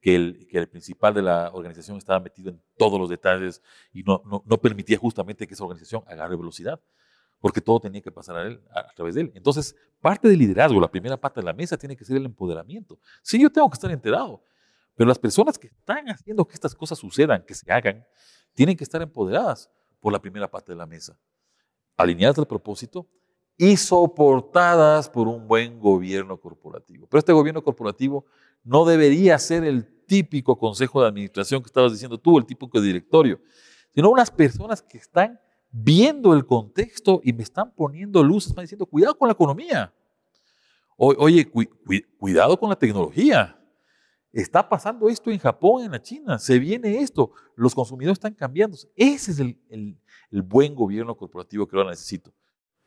que 0.00 0.14
el, 0.14 0.46
que 0.48 0.58
el 0.58 0.68
principal 0.68 1.14
de 1.14 1.22
la 1.22 1.50
organización 1.52 1.96
estaba 1.96 2.20
metido 2.20 2.50
en 2.50 2.62
todos 2.76 3.00
los 3.00 3.08
detalles 3.08 3.62
y 3.92 4.02
no, 4.02 4.22
no, 4.26 4.42
no 4.46 4.58
permitía 4.58 4.98
justamente 4.98 5.46
que 5.46 5.54
esa 5.54 5.64
organización 5.64 6.02
agarre 6.06 6.36
velocidad, 6.36 6.80
porque 7.40 7.60
todo 7.60 7.80
tenía 7.80 8.00
que 8.00 8.12
pasar 8.12 8.36
a, 8.36 8.42
él, 8.42 8.60
a, 8.70 8.92
través 8.94 9.14
de 9.14 9.22
él. 9.22 9.32
Entonces, 9.34 9.74
parte 10.00 10.28
del 10.28 10.38
liderazgo, 10.38 10.80
la 10.80 10.90
primera 10.90 11.16
parte 11.16 11.40
de 11.40 11.46
la 11.46 11.52
mesa, 11.52 11.76
tiene 11.76 11.96
que 11.96 12.04
ser 12.04 12.16
el 12.16 12.24
empoderamiento. 12.24 12.98
Sí, 13.22 13.40
yo 13.40 13.50
tengo 13.50 13.68
que 13.70 13.74
estar 13.74 13.90
enterado, 13.90 14.42
pero 14.94 15.08
las 15.08 15.18
personas 15.18 15.58
que 15.58 15.68
están 15.68 16.08
haciendo 16.08 16.46
que 16.46 16.54
estas 16.54 16.74
cosas 16.74 16.98
sucedan, 16.98 17.42
que 17.46 17.54
se 17.54 17.70
hagan, 17.72 18.06
tienen 18.54 18.76
que 18.76 18.84
estar 18.84 19.02
empoderadas 19.02 19.70
por 20.00 20.12
la 20.12 20.20
primera 20.20 20.50
parte 20.50 20.72
de 20.72 20.76
la 20.76 20.86
mesa, 20.86 21.18
alineadas 21.96 22.38
al 22.38 22.46
propósito 22.46 23.06
y 23.56 23.76
soportadas 23.76 25.08
por 25.08 25.28
un 25.28 25.48
buen 25.48 25.80
gobierno 25.80 26.38
corporativo. 26.38 27.06
Pero 27.06 27.18
este 27.18 27.32
gobierno 27.32 27.62
corporativo 27.62 28.26
no 28.62 28.84
debería 28.84 29.38
ser 29.38 29.64
el 29.64 29.86
típico 30.06 30.58
consejo 30.58 31.00
de 31.00 31.08
administración 31.08 31.62
que 31.62 31.66
estabas 31.66 31.92
diciendo 31.92 32.18
tú, 32.18 32.38
el 32.38 32.46
típico 32.46 32.80
directorio, 32.80 33.40
sino 33.94 34.10
unas 34.10 34.30
personas 34.30 34.82
que 34.82 34.98
están 34.98 35.40
viendo 35.70 36.34
el 36.34 36.46
contexto 36.46 37.20
y 37.24 37.32
me 37.32 37.42
están 37.42 37.72
poniendo 37.74 38.22
luces, 38.22 38.50
están 38.50 38.64
diciendo, 38.64 38.86
cuidado 38.86 39.16
con 39.16 39.28
la 39.28 39.32
economía. 39.32 39.92
oye, 40.96 41.50
cuidado 42.18 42.58
con 42.58 42.70
la 42.70 42.76
tecnología. 42.76 43.58
Está 44.42 44.68
pasando 44.68 45.08
esto 45.08 45.30
en 45.30 45.38
Japón, 45.38 45.84
en 45.84 45.92
la 45.92 46.02
China, 46.02 46.38
se 46.38 46.58
viene 46.58 46.98
esto, 46.98 47.32
los 47.54 47.74
consumidores 47.74 48.16
están 48.16 48.34
cambiando. 48.34 48.76
Ese 48.94 49.30
es 49.30 49.40
el, 49.40 49.58
el 50.30 50.42
buen 50.42 50.74
gobierno 50.74 51.16
corporativo 51.16 51.66
que 51.66 51.76
ahora 51.76 51.90
necesito. 51.90 52.32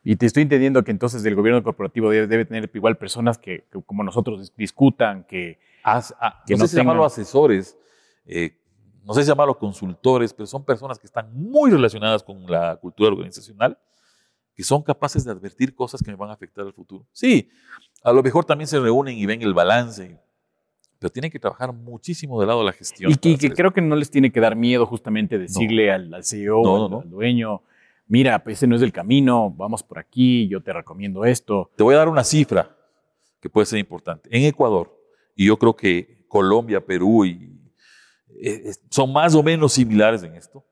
Y 0.02 0.16
te 0.16 0.26
estoy 0.26 0.44
entendiendo 0.44 0.82
que 0.82 0.90
entonces 0.90 1.24
el 1.24 1.34
gobierno 1.34 1.62
corporativo 1.62 2.10
debe, 2.10 2.44
tener 2.44 2.70
igual 2.72 2.96
personas 2.96 3.36
que, 3.36 3.66
como 3.84 4.02
nosotros 4.02 4.52
discutan, 4.56 5.24
que, 5.24 5.58
ah, 5.84 6.42
que 6.46 6.54
no, 6.56 6.66
sé 6.66 6.68
si 6.68 6.76
llamarlo 6.76 7.04
asesores, 7.04 7.76
eh, 8.24 8.58
no 9.04 9.12
sé 9.12 9.22
si 9.22 9.28
llamarlo 9.28 9.58
consultores, 9.58 10.32
pero 10.32 10.46
son 10.46 10.64
personas 10.64 10.98
que 10.98 11.06
están 11.06 11.30
muy 11.34 11.70
relacionadas 11.70 12.22
con 12.22 12.46
la 12.46 12.76
cultura 12.76 13.10
organizacional, 13.10 13.78
que 14.54 14.62
son 14.62 14.82
capaces 14.82 15.24
de 15.24 15.32
advertir 15.32 15.74
cosas 15.74 16.02
que 16.02 16.10
me 16.10 16.16
van 16.16 16.30
a 16.30 16.32
afectar 16.32 16.64
al 16.64 16.72
futuro. 16.72 17.06
Sí, 17.12 17.50
a 18.02 18.12
lo 18.12 18.22
mejor 18.22 18.46
también 18.46 18.68
se 18.68 18.80
reúnen 18.80 19.18
y 19.18 19.26
ven 19.26 19.42
el 19.42 19.52
balance, 19.52 20.18
pero 21.00 21.10
tienen 21.10 21.30
que 21.30 21.40
trabajar 21.40 21.72
muchísimo 21.72 22.38
del 22.38 22.48
lado 22.48 22.60
de 22.60 22.66
la 22.66 22.72
gestión. 22.72 23.10
Y 23.10 23.16
que, 23.16 23.50
creo 23.50 23.72
que 23.72 23.80
no 23.80 23.96
les 23.96 24.10
tiene 24.10 24.30
que 24.30 24.38
dar 24.38 24.54
miedo 24.54 24.84
justamente 24.84 25.38
decirle 25.38 25.90
al, 25.90 26.14
CEO, 26.22 27.00
al 27.00 27.08
dueño, 27.08 27.62
mira, 28.06 28.44
pues 28.44 28.58
ese 28.58 28.66
no 28.66 28.76
es 28.76 28.82
el 28.82 28.92
camino, 28.92 29.50
vamos 29.50 29.82
por 29.82 29.98
aquí, 29.98 30.46
yo 30.46 30.62
te 30.62 30.74
recomiendo 30.74 31.24
esto. 31.24 31.70
Te 31.74 31.82
voy 31.82 31.94
a 31.94 31.98
dar 31.98 32.08
una 32.08 32.22
cifra 32.22 32.76
que 33.40 33.48
puede 33.48 33.64
ser 33.64 33.78
importante. 33.78 34.28
En 34.30 34.44
Ecuador, 34.44 34.94
y 35.34 35.46
yo 35.46 35.56
creo 35.58 35.74
que 35.74 36.26
Colombia, 36.28 36.84
Perú 36.84 37.24
y, 37.24 37.58
eh, 38.42 38.70
son 38.90 39.10
más 39.10 39.34
o 39.34 39.42
menos 39.42 39.72
similares 39.72 40.22
en 40.22 40.34
esto, 40.34 40.66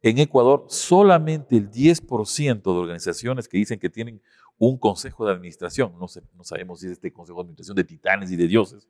en 0.00 0.18
Ecuador 0.18 0.64
solamente 0.68 1.58
el 1.58 1.70
10% 1.70 2.62
de 2.62 2.78
organizaciones 2.78 3.46
que 3.46 3.58
dicen 3.58 3.78
que 3.78 3.90
tienen 3.90 4.22
un 4.56 4.78
consejo 4.78 5.26
de 5.26 5.32
administración, 5.32 5.92
no, 6.00 6.08
sé, 6.08 6.22
no 6.34 6.42
sabemos 6.42 6.80
si 6.80 6.86
es 6.86 6.92
este 6.92 7.12
consejo 7.12 7.40
de 7.40 7.42
administración 7.42 7.76
de 7.76 7.84
titanes 7.84 8.30
y 8.30 8.36
de 8.36 8.46
dioses, 8.46 8.88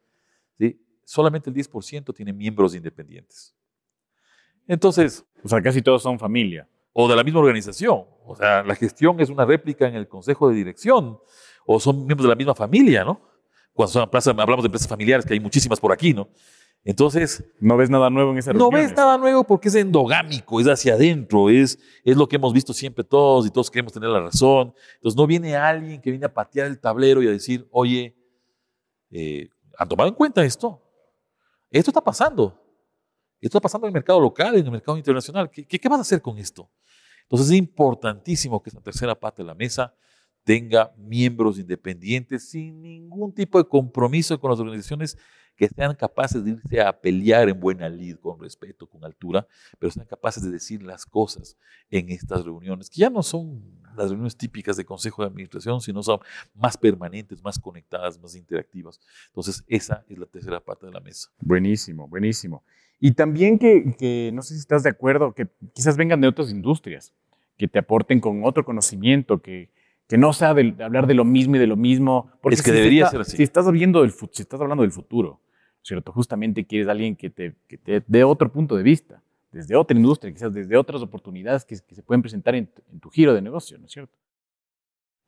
¿sí? 0.59 0.81
Solamente 1.05 1.51
el 1.51 1.57
10% 1.57 2.15
tiene 2.15 2.33
miembros 2.33 2.75
independientes. 2.75 3.55
Entonces... 4.67 5.25
O 5.43 5.49
sea, 5.49 5.61
casi 5.61 5.83
todos 5.83 6.03
son 6.03 6.19
familia 6.19 6.67
o 6.95 7.09
de 7.09 7.17
la 7.17 7.23
misma 7.23 7.41
organización. 7.41 8.05
O 8.25 8.35
sea, 8.35 8.63
la 8.63 8.75
gestión 8.75 9.21
es 9.21 9.29
una 9.29 9.45
réplica 9.45 9.87
en 9.87 9.95
el 9.95 10.09
consejo 10.09 10.49
de 10.49 10.55
dirección 10.55 11.19
o 11.67 11.79
son 11.79 12.07
miembros 12.07 12.23
de 12.23 12.29
la 12.29 12.37
misma 12.37 12.55
familia, 12.55 13.05
¿no? 13.05 13.21
Cuando 13.75 13.93
son 13.93 14.41
hablamos 14.41 14.63
de 14.63 14.69
empresas 14.69 14.89
familiares, 14.89 15.27
que 15.27 15.35
hay 15.35 15.41
muchísimas 15.41 15.81
por 15.81 15.93
aquí, 15.93 16.15
¿no? 16.15 16.29
Entonces... 16.85 17.45
No 17.61 17.77
ves 17.77 17.91
nada 17.91 18.09
nuevo 18.09 18.31
en 18.31 18.39
esa 18.39 18.53
No 18.53 18.71
ves 18.71 18.95
nada 18.95 19.19
nuevo 19.19 19.43
porque 19.45 19.69
es 19.69 19.75
endogámico, 19.75 20.61
es 20.61 20.69
hacia 20.69 20.95
adentro, 20.95 21.51
es, 21.51 21.79
es 22.05 22.17
lo 22.17 22.29
que 22.29 22.37
hemos 22.37 22.53
visto 22.53 22.73
siempre 22.73 23.03
todos 23.03 23.47
y 23.47 23.51
todos 23.51 23.71
queremos 23.71 23.93
tener 23.93 24.11
la 24.11 24.21
razón. 24.21 24.73
Entonces 24.97 25.17
no 25.17 25.27
viene 25.27 25.57
alguien 25.57 26.01
que 26.01 26.11
viene 26.11 26.27
a 26.27 26.33
patear 26.33 26.69
el 26.69 26.79
tablero 26.79 27.23
y 27.23 27.27
a 27.27 27.31
decir, 27.31 27.67
oye, 27.73 28.15
eh, 29.11 29.49
¿han 29.77 29.89
tomado 29.89 30.09
en 30.09 30.15
cuenta 30.15 30.45
esto? 30.45 30.81
Esto 31.75 31.91
está 31.91 32.01
pasando. 32.01 32.57
Esto 33.41 33.59
está 33.59 33.61
pasando 33.61 33.87
en 33.87 33.91
el 33.91 33.95
mercado 33.95 34.21
local, 34.21 34.55
en 34.55 34.65
el 34.65 34.71
mercado 34.71 34.97
internacional. 34.97 35.51
¿Qué, 35.51 35.67
qué, 35.67 35.81
qué 35.81 35.89
vas 35.89 35.99
a 35.99 36.03
hacer 36.03 36.23
con 36.23 36.39
esto? 36.39 36.71
Entonces 37.23 37.51
es 37.51 37.57
importantísimo 37.57 38.63
que 38.63 38.71
esa 38.71 38.81
tercera 38.81 39.19
parte 39.19 39.43
de 39.43 39.49
la 39.49 39.57
mesa 39.57 39.93
tenga 40.45 40.95
miembros 40.97 41.59
independientes 41.59 42.49
sin 42.49 42.81
ningún 42.81 43.35
tipo 43.35 43.59
de 43.59 43.69
compromiso 43.69 44.39
con 44.39 44.53
las 44.53 44.61
organizaciones 44.61 45.19
que 45.57 45.69
sean 45.69 45.97
capaces 45.97 46.45
de 46.45 46.53
irse 46.53 46.81
a 46.81 47.01
pelear 47.01 47.49
en 47.49 47.59
buena 47.59 47.89
lid, 47.89 48.19
con 48.19 48.39
respeto, 48.39 48.87
con 48.87 49.05
altura, 49.05 49.47
pero 49.81 49.91
sean 49.91 50.07
capaces 50.07 50.45
de 50.45 50.53
decir 50.53 50.81
las 50.81 51.05
cosas 51.05 51.57
en 51.91 52.09
estas 52.11 52.45
reuniones, 52.45 52.89
que 52.89 53.01
ya 53.01 53.11
no 53.11 53.25
son 53.25 53.83
las 53.97 54.11
reuniones 54.11 54.37
típicas 54.37 54.77
de 54.77 54.85
consejo 54.85 55.23
de 55.23 55.29
administración, 55.29 55.81
sino 55.81 56.03
son 56.03 56.21
más 56.55 56.77
permanentes, 56.77 57.43
más 57.43 57.59
conectadas, 57.59 58.19
más 58.21 58.35
interactivas. 58.35 59.01
Entonces, 59.29 59.65
esa 59.69 60.05
es 60.09 60.19
la 60.19 60.27
tercera 60.27 60.61
parte 60.61 60.87
de 60.87 60.93
la 60.93 61.01
mesa. 61.01 61.31
Buenísimo, 61.41 62.09
buenísimo. 62.09 62.63
Y 63.01 63.13
también 63.13 63.59
que, 63.59 64.31
no 64.33 64.43
sé 64.43 64.55
si 64.55 64.61
estás 64.61 64.83
de 64.83 64.91
acuerdo, 64.91 65.35
que 65.35 65.49
quizás 65.75 65.97
vengan 65.97 66.21
de 66.21 66.29
otras 66.29 66.51
industrias, 66.51 67.13
que 67.57 67.69
te 67.69 67.79
aporten 67.79 68.21
con 68.21 68.45
otro 68.45 68.65
conocimiento, 68.65 69.43
que, 69.43 69.71
que 70.09 70.17
no 70.17 70.33
sea 70.33 70.55
de, 70.55 70.75
hablar 70.81 71.07
de 71.07 71.15
lo 71.15 71.25
mismo 71.25 71.57
y 71.57 71.59
de 71.59 71.67
lo 71.67 71.77
mismo. 71.77 72.31
Porque 72.41 72.55
es 72.55 72.63
que 72.63 72.73
debería 72.73 73.09
ser 73.09 73.21
así. 73.21 73.37
Si 73.37 73.43
estás, 73.43 73.67
hablando 73.67 74.03
del, 74.03 74.13
si 74.13 74.43
estás 74.43 74.61
hablando 74.61 74.83
del 74.83 74.93
futuro, 74.93 75.41
¿cierto? 75.83 76.13
Justamente 76.13 76.67
quieres 76.67 76.89
alguien 76.89 77.15
que 77.15 77.31
te, 77.31 77.57
que 77.69 77.79
te 77.79 78.03
dé 78.07 78.25
otro 78.25 78.51
punto 78.51 78.77
de 78.77 78.83
vista, 78.83 79.23
desde 79.55 79.77
otra 79.77 79.97
industria, 79.97 80.33
quizás 80.33 80.53
desde 80.53 80.77
otras 80.77 81.01
oportunidades 81.01 81.65
que, 81.65 81.77
se 81.77 82.03
pueden 82.03 82.23
presentar 82.23 82.55
en, 82.55 82.71
en 82.93 83.01
tu 83.01 83.09
giro 83.09 83.33
de 83.33 83.41
negocio, 83.41 83.79
¿no 83.79 83.87
es 83.87 83.93
cierto? 83.93 84.19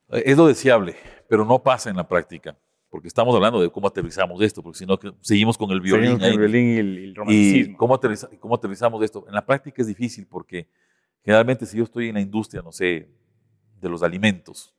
Es 0.08 0.36
lo 0.36 0.46
deseable, 0.46 0.96
pero 1.28 1.44
no 1.44 1.62
pasa 1.62 1.90
en 1.90 1.96
la 1.96 2.06
práctica 2.06 2.56
porque 2.96 3.08
estamos 3.08 3.34
hablando 3.34 3.60
de 3.60 3.70
cómo 3.70 3.88
aterrizamos 3.88 4.40
esto, 4.40 4.62
porque 4.62 4.78
si 4.78 4.86
no 4.86 4.98
seguimos 5.20 5.58
con 5.58 5.70
el 5.70 5.80
violín. 5.80 6.18
el 6.22 6.38
violín 6.38 6.66
y 6.70 6.78
el, 6.78 7.14
romanticismo. 7.14 7.74
Y 7.74 7.76
cómo, 7.76 8.00
cómo 8.40 8.54
aterrizamos 8.54 9.02
esto. 9.02 9.24
En 9.28 9.34
la 9.34 9.44
práctica 9.44 9.82
es 9.82 9.88
difícil 9.88 10.26
porque 10.26 10.68
generalmente 11.22 11.66
si 11.66 11.76
yo 11.76 11.84
estoy 11.84 12.08
en 12.08 12.14
la 12.14 12.20
industria, 12.20 12.62
no 12.62 12.72
sé, 12.72 13.10
de 13.80 13.88
los 13.88 14.02
alimentos, 14.02 14.74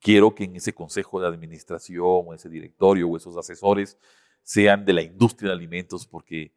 quiero 0.00 0.34
que 0.34 0.44
en 0.44 0.56
ese 0.56 0.72
consejo 0.72 1.20
de 1.20 1.26
administración 1.26 2.04
o 2.04 2.34
ese 2.34 2.48
directorio 2.48 3.08
o 3.08 3.16
esos 3.16 3.36
asesores 3.36 3.98
sean 4.42 4.84
de 4.84 4.92
la 4.92 5.02
industria 5.02 5.48
de 5.48 5.56
alimentos 5.56 6.06
porque, 6.06 6.52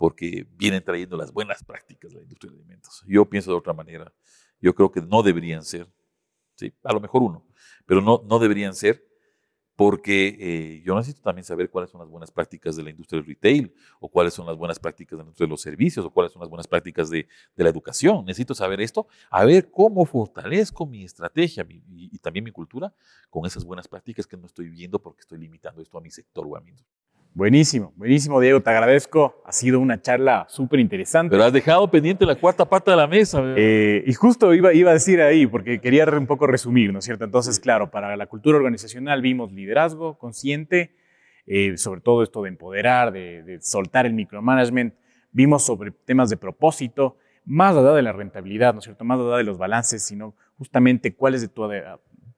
porque 0.00 0.46
vienen 0.56 0.82
trayendo 0.82 1.14
las 1.14 1.30
buenas 1.30 1.62
prácticas 1.62 2.10
de 2.10 2.16
la 2.16 2.22
industria 2.22 2.50
de 2.50 2.56
alimentos. 2.56 3.04
Yo 3.06 3.28
pienso 3.28 3.50
de 3.50 3.58
otra 3.58 3.74
manera. 3.74 4.10
Yo 4.58 4.74
creo 4.74 4.90
que 4.90 5.02
no 5.02 5.22
deberían 5.22 5.62
ser, 5.62 5.92
¿sí? 6.54 6.72
a 6.84 6.94
lo 6.94 7.00
mejor 7.00 7.22
uno, 7.22 7.44
pero 7.84 8.00
no, 8.00 8.22
no 8.24 8.38
deberían 8.38 8.74
ser 8.74 9.06
porque 9.76 10.36
eh, 10.40 10.82
yo 10.86 10.94
necesito 10.94 11.20
también 11.20 11.44
saber 11.44 11.68
cuáles 11.68 11.90
son 11.90 12.00
las 12.00 12.08
buenas 12.08 12.30
prácticas 12.30 12.76
de 12.76 12.82
la 12.82 12.88
industria 12.88 13.20
del 13.20 13.26
retail, 13.26 13.74
o 13.98 14.08
cuáles 14.08 14.32
son 14.32 14.46
las 14.46 14.56
buenas 14.56 14.78
prácticas 14.78 15.10
de 15.10 15.16
la 15.18 15.22
industria 15.24 15.46
de 15.46 15.50
los 15.50 15.60
servicios, 15.60 16.06
o 16.06 16.10
cuáles 16.10 16.32
son 16.32 16.40
las 16.40 16.48
buenas 16.48 16.66
prácticas 16.66 17.10
de, 17.10 17.28
de 17.54 17.64
la 17.64 17.68
educación. 17.68 18.24
Necesito 18.24 18.54
saber 18.54 18.80
esto, 18.80 19.06
a 19.30 19.44
ver 19.44 19.70
cómo 19.70 20.06
fortalezco 20.06 20.86
mi 20.86 21.04
estrategia 21.04 21.66
y, 21.68 21.82
y, 22.14 22.18
también 22.20 22.44
mi 22.44 22.52
cultura 22.52 22.94
con 23.28 23.44
esas 23.44 23.66
buenas 23.66 23.86
prácticas 23.86 24.26
que 24.26 24.38
no 24.38 24.46
estoy 24.46 24.70
viendo 24.70 24.98
porque 24.98 25.20
estoy 25.20 25.38
limitando 25.38 25.82
esto 25.82 25.98
a 25.98 26.00
mi 26.00 26.10
sector 26.10 26.46
o 26.46 26.56
a 26.56 26.60
mi 26.62 26.70
industria. 26.70 26.99
Buenísimo, 27.32 27.92
buenísimo, 27.96 28.40
Diego, 28.40 28.60
te 28.60 28.70
agradezco. 28.70 29.40
Ha 29.46 29.52
sido 29.52 29.78
una 29.78 30.02
charla 30.02 30.46
súper 30.48 30.80
interesante. 30.80 31.30
Pero 31.30 31.44
has 31.44 31.52
dejado 31.52 31.88
pendiente 31.88 32.26
la 32.26 32.34
cuarta 32.34 32.64
parte 32.64 32.90
de 32.90 32.96
la 32.96 33.06
mesa. 33.06 33.40
Eh, 33.56 34.02
y 34.04 34.12
justo 34.14 34.52
iba, 34.52 34.74
iba 34.74 34.90
a 34.90 34.94
decir 34.94 35.20
ahí, 35.22 35.46
porque 35.46 35.80
quería 35.80 36.04
un 36.06 36.26
poco 36.26 36.48
resumir, 36.48 36.92
¿no 36.92 36.98
es 36.98 37.04
cierto? 37.04 37.24
Entonces, 37.24 37.60
claro, 37.60 37.90
para 37.90 38.16
la 38.16 38.26
cultura 38.26 38.58
organizacional 38.58 39.22
vimos 39.22 39.52
liderazgo 39.52 40.18
consciente, 40.18 40.96
eh, 41.46 41.76
sobre 41.76 42.00
todo 42.00 42.24
esto 42.24 42.42
de 42.42 42.48
empoderar, 42.48 43.12
de, 43.12 43.58
soltar 43.60 44.06
el 44.06 44.12
micromanagement. 44.12 44.94
Vimos 45.30 45.64
sobre 45.64 45.92
temas 45.92 46.30
de 46.30 46.36
propósito, 46.36 47.16
más 47.44 47.76
allá 47.76 47.92
de 47.92 48.02
la 48.02 48.12
rentabilidad, 48.12 48.72
¿no 48.72 48.80
es 48.80 48.84
cierto? 48.86 49.04
Más 49.04 49.20
allá 49.20 49.36
de 49.36 49.44
los 49.44 49.56
balances, 49.56 50.02
sino 50.02 50.34
justamente 50.58 51.14
cuál 51.14 51.36
es 51.36 51.42
de 51.42 51.48
tu 51.48 51.62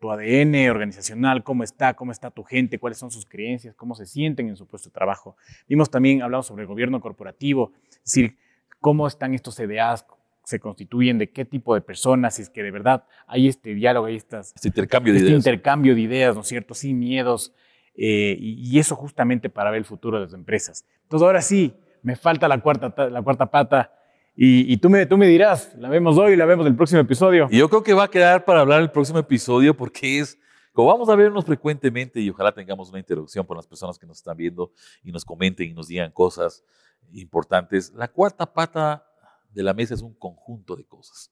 tu 0.02 0.10
ADN 0.10 0.68
organizacional, 0.68 1.44
cómo 1.44 1.62
está, 1.62 1.94
cómo 1.94 2.10
está 2.10 2.32
tu 2.32 2.42
gente, 2.42 2.80
cuáles 2.80 2.98
son 2.98 3.12
sus 3.12 3.24
creencias, 3.24 3.76
cómo 3.76 3.94
se 3.94 4.04
sienten 4.04 4.48
en 4.48 4.56
su 4.56 4.66
puesto 4.66 4.88
de 4.88 4.92
trabajo. 4.94 5.36
Vimos 5.68 5.90
también, 5.90 6.22
hablamos 6.22 6.46
sobre 6.48 6.62
el 6.62 6.66
gobierno 6.66 7.00
corporativo, 7.00 7.72
es 7.88 8.00
decir, 8.04 8.36
cómo 8.80 9.06
están 9.06 9.32
estos 9.32 9.54
CDAs, 9.54 10.04
se 10.42 10.58
constituyen, 10.58 11.18
de 11.18 11.30
qué 11.30 11.44
tipo 11.44 11.72
de 11.76 11.82
personas, 11.82 12.34
si 12.34 12.42
es 12.42 12.50
que 12.50 12.64
de 12.64 12.72
verdad 12.72 13.04
hay 13.28 13.46
este 13.46 13.74
diálogo, 13.74 14.06
hay 14.06 14.16
estas, 14.16 14.52
Este 14.56 14.68
intercambio 14.68 15.12
de 15.12 15.18
este 15.20 15.28
ideas. 15.30 15.40
intercambio 15.46 15.94
de 15.94 16.00
ideas, 16.00 16.34
¿no 16.34 16.40
es 16.40 16.48
cierto? 16.48 16.74
Sin 16.74 16.98
miedos, 16.98 17.54
eh, 17.94 18.36
y, 18.40 18.54
y 18.74 18.80
eso 18.80 18.96
justamente 18.96 19.50
para 19.50 19.70
ver 19.70 19.78
el 19.78 19.84
futuro 19.84 20.18
de 20.18 20.24
las 20.24 20.34
empresas. 20.34 20.84
Entonces 21.04 21.24
ahora 21.24 21.42
sí, 21.42 21.74
me 22.02 22.16
falta 22.16 22.48
la 22.48 22.58
cuarta, 22.60 22.90
ta- 22.92 23.08
la 23.08 23.22
cuarta 23.22 23.46
pata, 23.52 23.92
y, 24.34 24.72
y 24.72 24.76
tú, 24.78 24.88
me, 24.88 25.04
tú 25.04 25.18
me 25.18 25.26
dirás, 25.26 25.74
¿la 25.76 25.88
vemos 25.88 26.16
hoy, 26.16 26.36
la 26.36 26.46
vemos 26.46 26.66
el 26.66 26.74
próximo 26.74 27.00
episodio? 27.00 27.48
Y 27.50 27.58
yo 27.58 27.68
creo 27.68 27.82
que 27.82 27.92
va 27.92 28.04
a 28.04 28.08
quedar 28.08 28.44
para 28.44 28.60
hablar 28.60 28.80
el 28.80 28.90
próximo 28.90 29.18
episodio 29.18 29.76
porque 29.76 30.20
es, 30.20 30.38
como 30.72 30.88
vamos 30.88 31.08
a 31.10 31.16
vernos 31.16 31.44
frecuentemente 31.44 32.20
y 32.20 32.30
ojalá 32.30 32.52
tengamos 32.52 32.88
una 32.88 32.98
interacción 32.98 33.44
con 33.44 33.56
las 33.56 33.66
personas 33.66 33.98
que 33.98 34.06
nos 34.06 34.18
están 34.18 34.36
viendo 34.36 34.72
y 35.02 35.12
nos 35.12 35.24
comenten 35.24 35.70
y 35.70 35.74
nos 35.74 35.88
digan 35.88 36.10
cosas 36.12 36.64
importantes. 37.12 37.92
La 37.94 38.08
cuarta 38.08 38.50
pata 38.50 39.06
de 39.50 39.62
la 39.62 39.74
mesa 39.74 39.92
es 39.92 40.00
un 40.00 40.14
conjunto 40.14 40.76
de 40.76 40.84
cosas. 40.84 41.30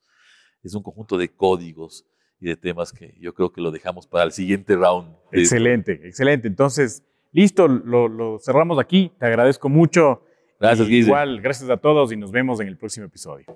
Es 0.63 0.75
un 0.75 0.83
conjunto 0.83 1.17
de 1.17 1.35
códigos 1.35 2.05
y 2.39 2.47
de 2.47 2.57
temas 2.57 2.93
que 2.93 3.17
yo 3.19 3.33
creo 3.33 3.51
que 3.51 3.63
lo 3.63 3.71
dejamos 3.71 4.07
para 4.07 4.25
el 4.25 4.33
siguiente 4.33 4.77
round. 4.77 5.15
Excelente, 5.33 5.93
excelente. 6.07 6.49
Entonces, 6.49 7.03
listo, 7.33 7.67
lo, 7.67 8.09
lo 8.09 8.39
cerramos 8.39 8.79
aquí. 8.79 9.11
Te 9.19 9.25
agradezco 9.25 9.71
mucho. 9.71 10.23
Gracias. 10.61 10.89
Igual, 10.89 11.41
gracias 11.41 11.71
a 11.71 11.79
todos 11.79 12.13
y 12.13 12.17
nos 12.17 12.31
vemos 12.31 12.61
en 12.61 12.69
el 12.69 12.77
próximo 12.77 13.07
episodio. 13.07 13.47